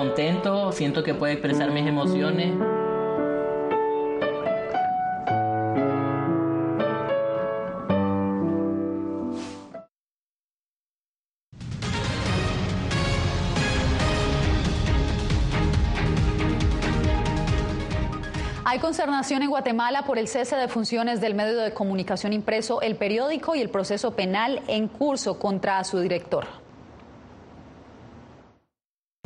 contento, 0.03 0.69
siento 0.73 1.01
que 1.01 1.13
puedo 1.13 1.31
expresar 1.31 1.71
mis 1.71 1.87
emociones. 1.87 2.53
Hay 18.65 18.79
consternación 18.79 19.43
en 19.43 19.49
Guatemala 19.49 20.03
por 20.03 20.17
el 20.17 20.27
cese 20.27 20.57
de 20.57 20.67
funciones 20.67 21.21
del 21.21 21.33
medio 21.33 21.57
de 21.59 21.73
comunicación 21.73 22.33
impreso 22.33 22.81
El 22.81 22.97
Periódico 22.97 23.55
y 23.55 23.61
el 23.61 23.69
proceso 23.69 24.15
penal 24.15 24.61
en 24.67 24.89
curso 24.89 25.39
contra 25.39 25.81
su 25.85 25.99
director. 25.99 26.62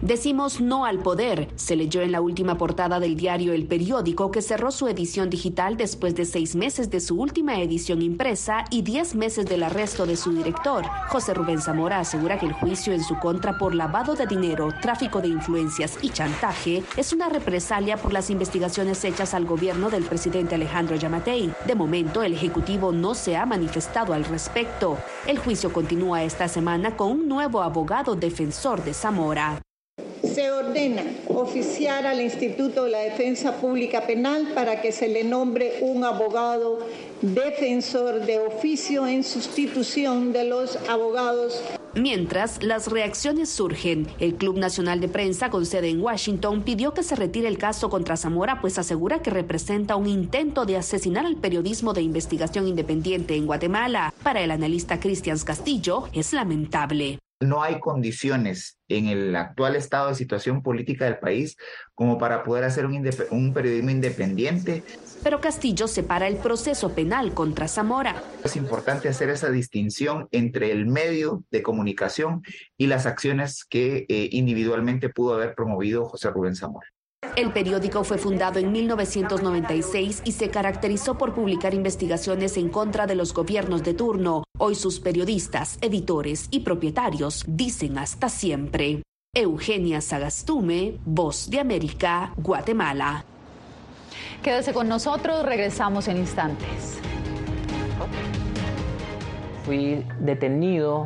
Decimos 0.07 0.61
no 0.61 0.85
al 0.85 0.99
poder, 0.99 1.49
se 1.57 1.75
leyó 1.75 2.01
en 2.01 2.13
la 2.13 2.21
última 2.21 2.57
portada 2.57 3.01
del 3.01 3.17
diario 3.17 3.51
El 3.51 3.67
Periódico 3.67 4.31
que 4.31 4.41
cerró 4.41 4.71
su 4.71 4.87
edición 4.87 5.29
digital 5.29 5.75
después 5.75 6.15
de 6.15 6.23
seis 6.23 6.55
meses 6.55 6.89
de 6.89 7.01
su 7.01 7.19
última 7.19 7.59
edición 7.59 8.01
impresa 8.01 8.63
y 8.69 8.83
diez 8.83 9.15
meses 9.15 9.47
del 9.47 9.63
arresto 9.63 10.05
de 10.05 10.15
su 10.15 10.31
director. 10.31 10.85
José 11.09 11.33
Rubén 11.33 11.59
Zamora 11.59 11.99
asegura 11.99 12.39
que 12.39 12.45
el 12.45 12.53
juicio 12.53 12.93
en 12.93 13.03
su 13.03 13.19
contra 13.19 13.57
por 13.57 13.75
lavado 13.75 14.15
de 14.15 14.27
dinero, 14.27 14.73
tráfico 14.81 15.19
de 15.19 15.27
influencias 15.27 15.97
y 16.01 16.09
chantaje 16.09 16.83
es 16.95 17.11
una 17.11 17.27
represalia 17.27 17.97
por 17.97 18.13
las 18.13 18.29
investigaciones 18.29 19.03
hechas 19.03 19.33
al 19.33 19.43
gobierno 19.43 19.89
del 19.89 20.05
presidente 20.05 20.55
Alejandro 20.55 20.95
Yamatei. 20.95 21.51
De 21.65 21.75
momento, 21.75 22.23
el 22.23 22.31
Ejecutivo 22.31 22.93
no 22.93 23.13
se 23.13 23.35
ha 23.35 23.45
manifestado 23.45 24.13
al 24.13 24.23
respecto. 24.23 24.97
El 25.27 25.37
juicio 25.37 25.73
continúa 25.73 26.23
esta 26.23 26.47
semana 26.47 26.95
con 26.95 27.11
un 27.11 27.27
nuevo 27.27 27.61
abogado 27.61 28.15
defensor 28.15 28.81
de 28.85 28.93
Zamora 28.93 29.61
Se 30.37 30.51
ordena 30.51 31.01
oficiar 31.29 32.05
al 32.05 32.21
Instituto 32.21 32.83
de 32.83 32.91
la 32.91 32.99
Defensa 32.99 33.59
Pública 33.59 34.05
Penal 34.05 34.51
para 34.53 34.81
que 34.81 34.91
se 34.91 35.07
le 35.07 35.23
nombre 35.23 35.79
un 35.81 36.03
abogado 36.03 36.77
defensor 37.23 38.23
de 38.23 38.37
oficio 38.37 39.07
en 39.07 39.23
sustitución 39.23 40.31
de 40.33 40.43
los 40.43 40.77
abogados 40.89 41.63
Mientras, 41.95 42.61
las 42.61 42.91
reacciones 42.91 43.49
surgen. 43.49 44.07
El 44.19 44.35
Club 44.35 44.59
Nacional 44.59 44.99
de 44.99 45.07
Prensa, 45.07 45.49
con 45.49 45.65
sede 45.65 45.89
en 45.89 46.01
Washington, 46.01 46.61
pidió 46.61 46.93
que 46.93 47.01
se 47.01 47.15
retire 47.15 47.47
el 47.47 47.57
caso 47.57 47.89
contra 47.89 48.15
Zamora, 48.15 48.61
pues 48.61 48.77
asegura 48.77 49.23
que 49.23 49.31
representa 49.31 49.95
un 49.95 50.05
intento 50.05 50.67
de 50.67 50.77
asesinar 50.77 51.25
al 51.25 51.37
periodismo 51.37 51.93
de 51.93 52.03
investigación 52.03 52.67
independiente 52.67 53.35
en 53.35 53.47
Guatemala. 53.47 54.13
Para 54.21 54.41
el 54.41 54.51
analista 54.51 54.99
Cristian 54.99 55.39
Castillo, 55.39 56.03
es 56.13 56.31
lamentable 56.33 57.17
no 57.39 57.61
hay 57.61 57.79
condiciones 57.79 58.79
en 58.87 59.07
el 59.07 59.35
actual 59.35 59.75
estado 59.75 60.09
de 60.09 60.15
situación 60.15 60.63
política 60.63 61.05
del 61.05 61.19
país 61.19 61.55
como 61.93 62.17
para 62.17 62.43
poder 62.43 62.63
hacer 62.63 62.85
un, 62.85 63.53
periodismo 63.53 63.89
independiente. 63.89 64.83
Pero 65.23 65.41
Castillo 65.41 65.87
separa 65.87 66.27
el 66.27 66.37
proceso 66.37 66.93
penal 66.93 67.33
contra 67.33 67.67
Zamora. 67.67 68.21
Es 68.43 68.55
importante 68.55 69.09
hacer 69.09 69.29
esa 69.29 69.49
distinción 69.49 70.27
entre 70.31 70.71
el 70.71 70.87
medio 70.87 71.43
de 71.51 71.61
comunicación 71.61 72.43
y 72.77 72.87
las 72.87 73.05
acciones 73.05 73.65
que 73.65 74.05
eh, 74.09 74.29
individualmente 74.31 75.09
pudo 75.09 75.35
haber 75.35 75.53
promovido 75.53 76.05
José 76.05 76.29
Rubén 76.31 76.55
Zamora. 76.55 76.87
El 77.37 77.51
periódico 77.51 78.03
fue 78.03 78.17
fundado 78.17 78.57
en 78.57 78.71
1996 78.71 80.23
y 80.25 80.31
se 80.31 80.49
caracterizó 80.49 81.19
por 81.19 81.35
publicar 81.35 81.75
investigaciones 81.75 82.57
en 82.57 82.67
contra 82.67 83.05
de 83.05 83.13
los 83.13 83.31
gobiernos 83.31 83.83
de 83.83 83.93
turno. 83.93 84.43
Hoy 84.57 84.73
sus 84.73 84.99
periodistas, 84.99 85.77
editores 85.81 86.47
y 86.49 86.61
propietarios 86.61 87.45
dicen 87.47 87.99
hasta 87.99 88.29
siempre. 88.29 89.03
Eugenia 89.35 90.01
Sagastume, 90.01 90.97
Voz 91.05 91.47
de 91.51 91.59
América, 91.59 92.33
Guatemala. 92.37 93.23
Quédese 94.41 94.73
con 94.73 94.87
nosotros, 94.87 95.45
regresamos 95.45 96.07
en 96.07 96.17
instantes. 96.17 96.97
Fui 99.63 100.03
detenido 100.19 101.05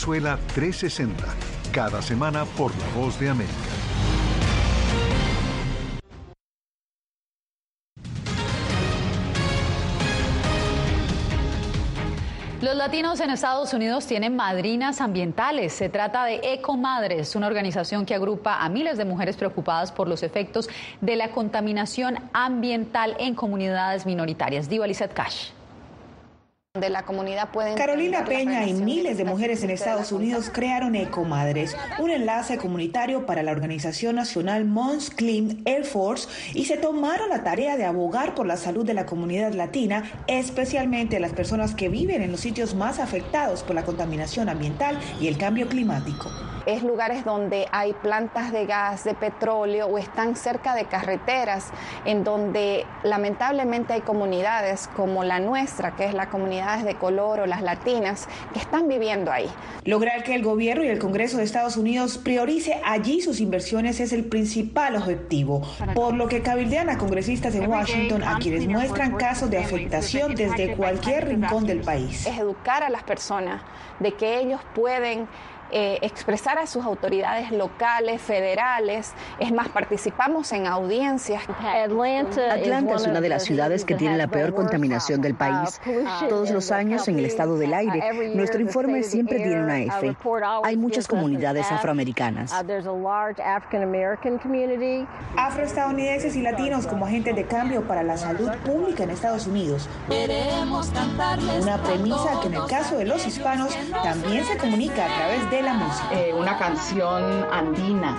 Venezuela 0.00 0.38
360, 0.54 1.22
cada 1.72 2.00
semana 2.00 2.46
por 2.56 2.72
La 2.74 2.88
Voz 2.98 3.20
de 3.20 3.28
América. 3.28 3.52
Los 12.62 12.76
latinos 12.76 13.20
en 13.20 13.28
Estados 13.28 13.74
Unidos 13.74 14.06
tienen 14.06 14.36
madrinas 14.36 15.02
ambientales. 15.02 15.74
Se 15.74 15.90
trata 15.90 16.24
de 16.24 16.40
Ecomadres, 16.44 17.36
una 17.36 17.46
organización 17.46 18.06
que 18.06 18.14
agrupa 18.14 18.64
a 18.64 18.70
miles 18.70 18.96
de 18.96 19.04
mujeres 19.04 19.36
preocupadas 19.36 19.92
por 19.92 20.08
los 20.08 20.22
efectos 20.22 20.70
de 21.02 21.16
la 21.16 21.30
contaminación 21.30 22.16
ambiental 22.32 23.16
en 23.18 23.34
comunidades 23.34 24.06
minoritarias. 24.06 24.70
Diva 24.70 24.86
Lizette 24.86 25.12
Cash 25.12 25.59
de 26.78 26.88
la 26.88 27.02
comunidad 27.02 27.50
pueden... 27.50 27.76
Carolina 27.76 28.24
Peña 28.24 28.64
y 28.64 28.74
miles 28.74 29.18
de 29.18 29.24
mujeres 29.24 29.64
en 29.64 29.70
Estados 29.70 30.12
Unidos 30.12 30.52
crearon 30.54 30.94
Ecomadres, 30.94 31.76
un 31.98 32.12
enlace 32.12 32.58
comunitario 32.58 33.26
para 33.26 33.42
la 33.42 33.50
organización 33.50 34.14
nacional 34.14 34.66
Mons 34.66 35.10
Clean 35.10 35.62
Air 35.64 35.84
Force 35.84 36.28
y 36.54 36.66
se 36.66 36.76
tomaron 36.76 37.30
la 37.30 37.42
tarea 37.42 37.76
de 37.76 37.86
abogar 37.86 38.36
por 38.36 38.46
la 38.46 38.56
salud 38.56 38.86
de 38.86 38.94
la 38.94 39.04
comunidad 39.04 39.52
latina, 39.52 40.04
especialmente 40.28 41.18
las 41.18 41.32
personas 41.32 41.74
que 41.74 41.88
viven 41.88 42.22
en 42.22 42.30
los 42.30 42.38
sitios 42.38 42.76
más 42.76 43.00
afectados 43.00 43.64
por 43.64 43.74
la 43.74 43.82
contaminación 43.82 44.48
ambiental 44.48 44.96
y 45.20 45.26
el 45.26 45.38
cambio 45.38 45.66
climático 45.66 46.30
es 46.66 46.82
lugares 46.82 47.24
donde 47.24 47.66
hay 47.72 47.92
plantas 47.92 48.52
de 48.52 48.66
gas, 48.66 49.04
de 49.04 49.14
petróleo 49.14 49.86
o 49.86 49.98
están 49.98 50.36
cerca 50.36 50.74
de 50.74 50.86
carreteras, 50.86 51.70
en 52.04 52.24
donde 52.24 52.86
lamentablemente 53.02 53.92
hay 53.92 54.00
comunidades 54.00 54.88
como 54.96 55.24
la 55.24 55.40
nuestra, 55.40 55.96
que 55.96 56.04
es 56.04 56.14
la 56.14 56.28
comunidades 56.30 56.84
de 56.84 56.94
color 56.94 57.40
o 57.40 57.46
las 57.46 57.62
latinas, 57.62 58.28
que 58.52 58.58
están 58.58 58.88
viviendo 58.88 59.30
ahí. 59.32 59.50
Lograr 59.84 60.22
que 60.22 60.34
el 60.34 60.42
gobierno 60.42 60.84
y 60.84 60.88
el 60.88 60.98
Congreso 60.98 61.38
de 61.38 61.44
Estados 61.44 61.76
Unidos 61.76 62.18
priorice 62.18 62.80
allí 62.84 63.20
sus 63.20 63.40
inversiones 63.40 64.00
es 64.00 64.12
el 64.12 64.24
principal 64.24 64.96
objetivo, 64.96 65.62
por 65.94 66.14
lo 66.14 66.28
que 66.28 66.42
cabildean 66.42 66.90
a 66.90 66.98
congresistas 66.98 67.54
en 67.54 67.68
Washington 67.68 68.22
a 68.22 68.38
quienes 68.38 68.66
muestran 68.66 69.16
casos 69.16 69.50
de 69.50 69.58
afectación 69.58 70.34
desde 70.34 70.76
cualquier 70.76 71.28
rincón 71.28 71.66
del 71.66 71.80
país. 71.80 72.26
Es 72.26 72.38
educar 72.38 72.82
a 72.82 72.90
las 72.90 73.02
personas 73.02 73.62
de 73.98 74.12
que 74.12 74.38
ellos 74.38 74.60
pueden 74.74 75.28
eh, 75.72 75.98
expresar 76.02 76.58
a 76.58 76.66
sus 76.66 76.84
autoridades 76.84 77.50
locales, 77.52 78.20
federales. 78.20 79.12
Es 79.38 79.52
más, 79.52 79.68
participamos 79.68 80.52
en 80.52 80.66
audiencias. 80.66 81.42
Atlanta 81.48 82.94
es 82.96 83.06
una 83.06 83.20
de 83.20 83.28
las 83.28 83.44
ciudades 83.44 83.84
que 83.84 83.94
tiene 83.94 84.16
la 84.16 84.28
peor 84.28 84.54
contaminación 84.54 85.20
del 85.20 85.34
país. 85.34 85.80
Todos 86.28 86.50
los 86.50 86.70
años 86.70 87.06
en 87.08 87.18
el 87.18 87.24
estado 87.24 87.56
del 87.58 87.74
aire, 87.74 88.34
nuestro 88.34 88.60
informe 88.60 89.02
siempre 89.02 89.36
tiene 89.36 89.62
una 89.62 89.80
F. 89.80 90.16
Hay 90.64 90.76
muchas 90.76 91.06
comunidades 91.06 91.70
afroamericanas. 91.70 92.52
Afroestadounidenses 95.36 96.36
y 96.36 96.42
latinos 96.42 96.86
como 96.86 97.06
agentes 97.06 97.36
de 97.36 97.44
cambio 97.44 97.82
para 97.82 98.02
la 98.02 98.16
salud 98.16 98.50
pública 98.64 99.04
en 99.04 99.10
Estados 99.10 99.46
Unidos. 99.46 99.88
Una 101.60 101.78
premisa 101.78 102.40
que 102.40 102.48
en 102.48 102.54
el 102.54 102.66
caso 102.66 102.96
de 102.96 103.04
los 103.04 103.26
hispanos 103.26 103.76
también 104.02 104.44
se 104.44 104.56
comunica 104.56 105.04
a 105.04 105.16
través 105.16 105.50
de 105.50 105.59
Eh, 106.10 106.32
una 106.34 106.56
canción 106.56 107.46
andina 107.52 108.16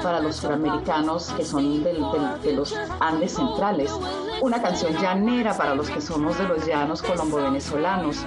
para 0.00 0.20
los 0.20 0.36
suramericanos 0.36 1.32
que 1.32 1.44
son 1.44 1.82
de 1.82 2.52
los 2.54 2.78
Andes 3.00 3.34
centrales. 3.34 3.92
Una 4.40 4.62
canción 4.62 4.94
llanera 4.94 5.56
para 5.56 5.74
los 5.74 5.90
que 5.90 6.00
somos 6.00 6.38
de 6.38 6.46
los 6.46 6.64
llanos 6.64 7.02
colombo-venezolanos. 7.02 8.24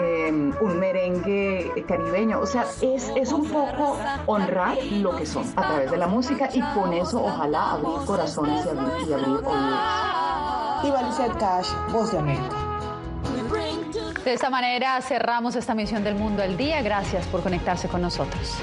Em, 0.00 0.52
un 0.60 0.80
merengue 0.80 1.72
caribeño. 1.86 2.40
O 2.40 2.46
sea, 2.46 2.66
es, 2.80 3.08
es 3.14 3.30
un 3.30 3.48
poco 3.48 3.96
honrar 4.26 4.76
lo 4.90 5.14
que 5.14 5.24
son 5.24 5.44
a 5.54 5.68
través 5.68 5.90
de 5.90 5.96
la 5.96 6.08
música 6.08 6.48
y 6.52 6.60
con 6.74 6.92
eso 6.92 7.24
ojalá 7.24 7.72
abrir 7.72 8.04
corazones 8.04 8.66
y 8.66 8.68
abrir, 8.68 9.08
y 9.08 9.12
abrir 9.12 9.36
oídos. 9.44 9.78
Y 10.82 11.38
Cash, 11.38 11.68
Voz 11.92 12.10
de 12.10 12.18
América. 12.18 12.67
De 14.24 14.32
esta 14.34 14.50
manera 14.50 15.00
cerramos 15.00 15.56
esta 15.56 15.74
misión 15.74 16.04
del 16.04 16.14
Mundo 16.14 16.42
al 16.42 16.56
Día. 16.56 16.82
Gracias 16.82 17.26
por 17.26 17.42
conectarse 17.42 17.88
con 17.88 18.02
nosotros. 18.02 18.58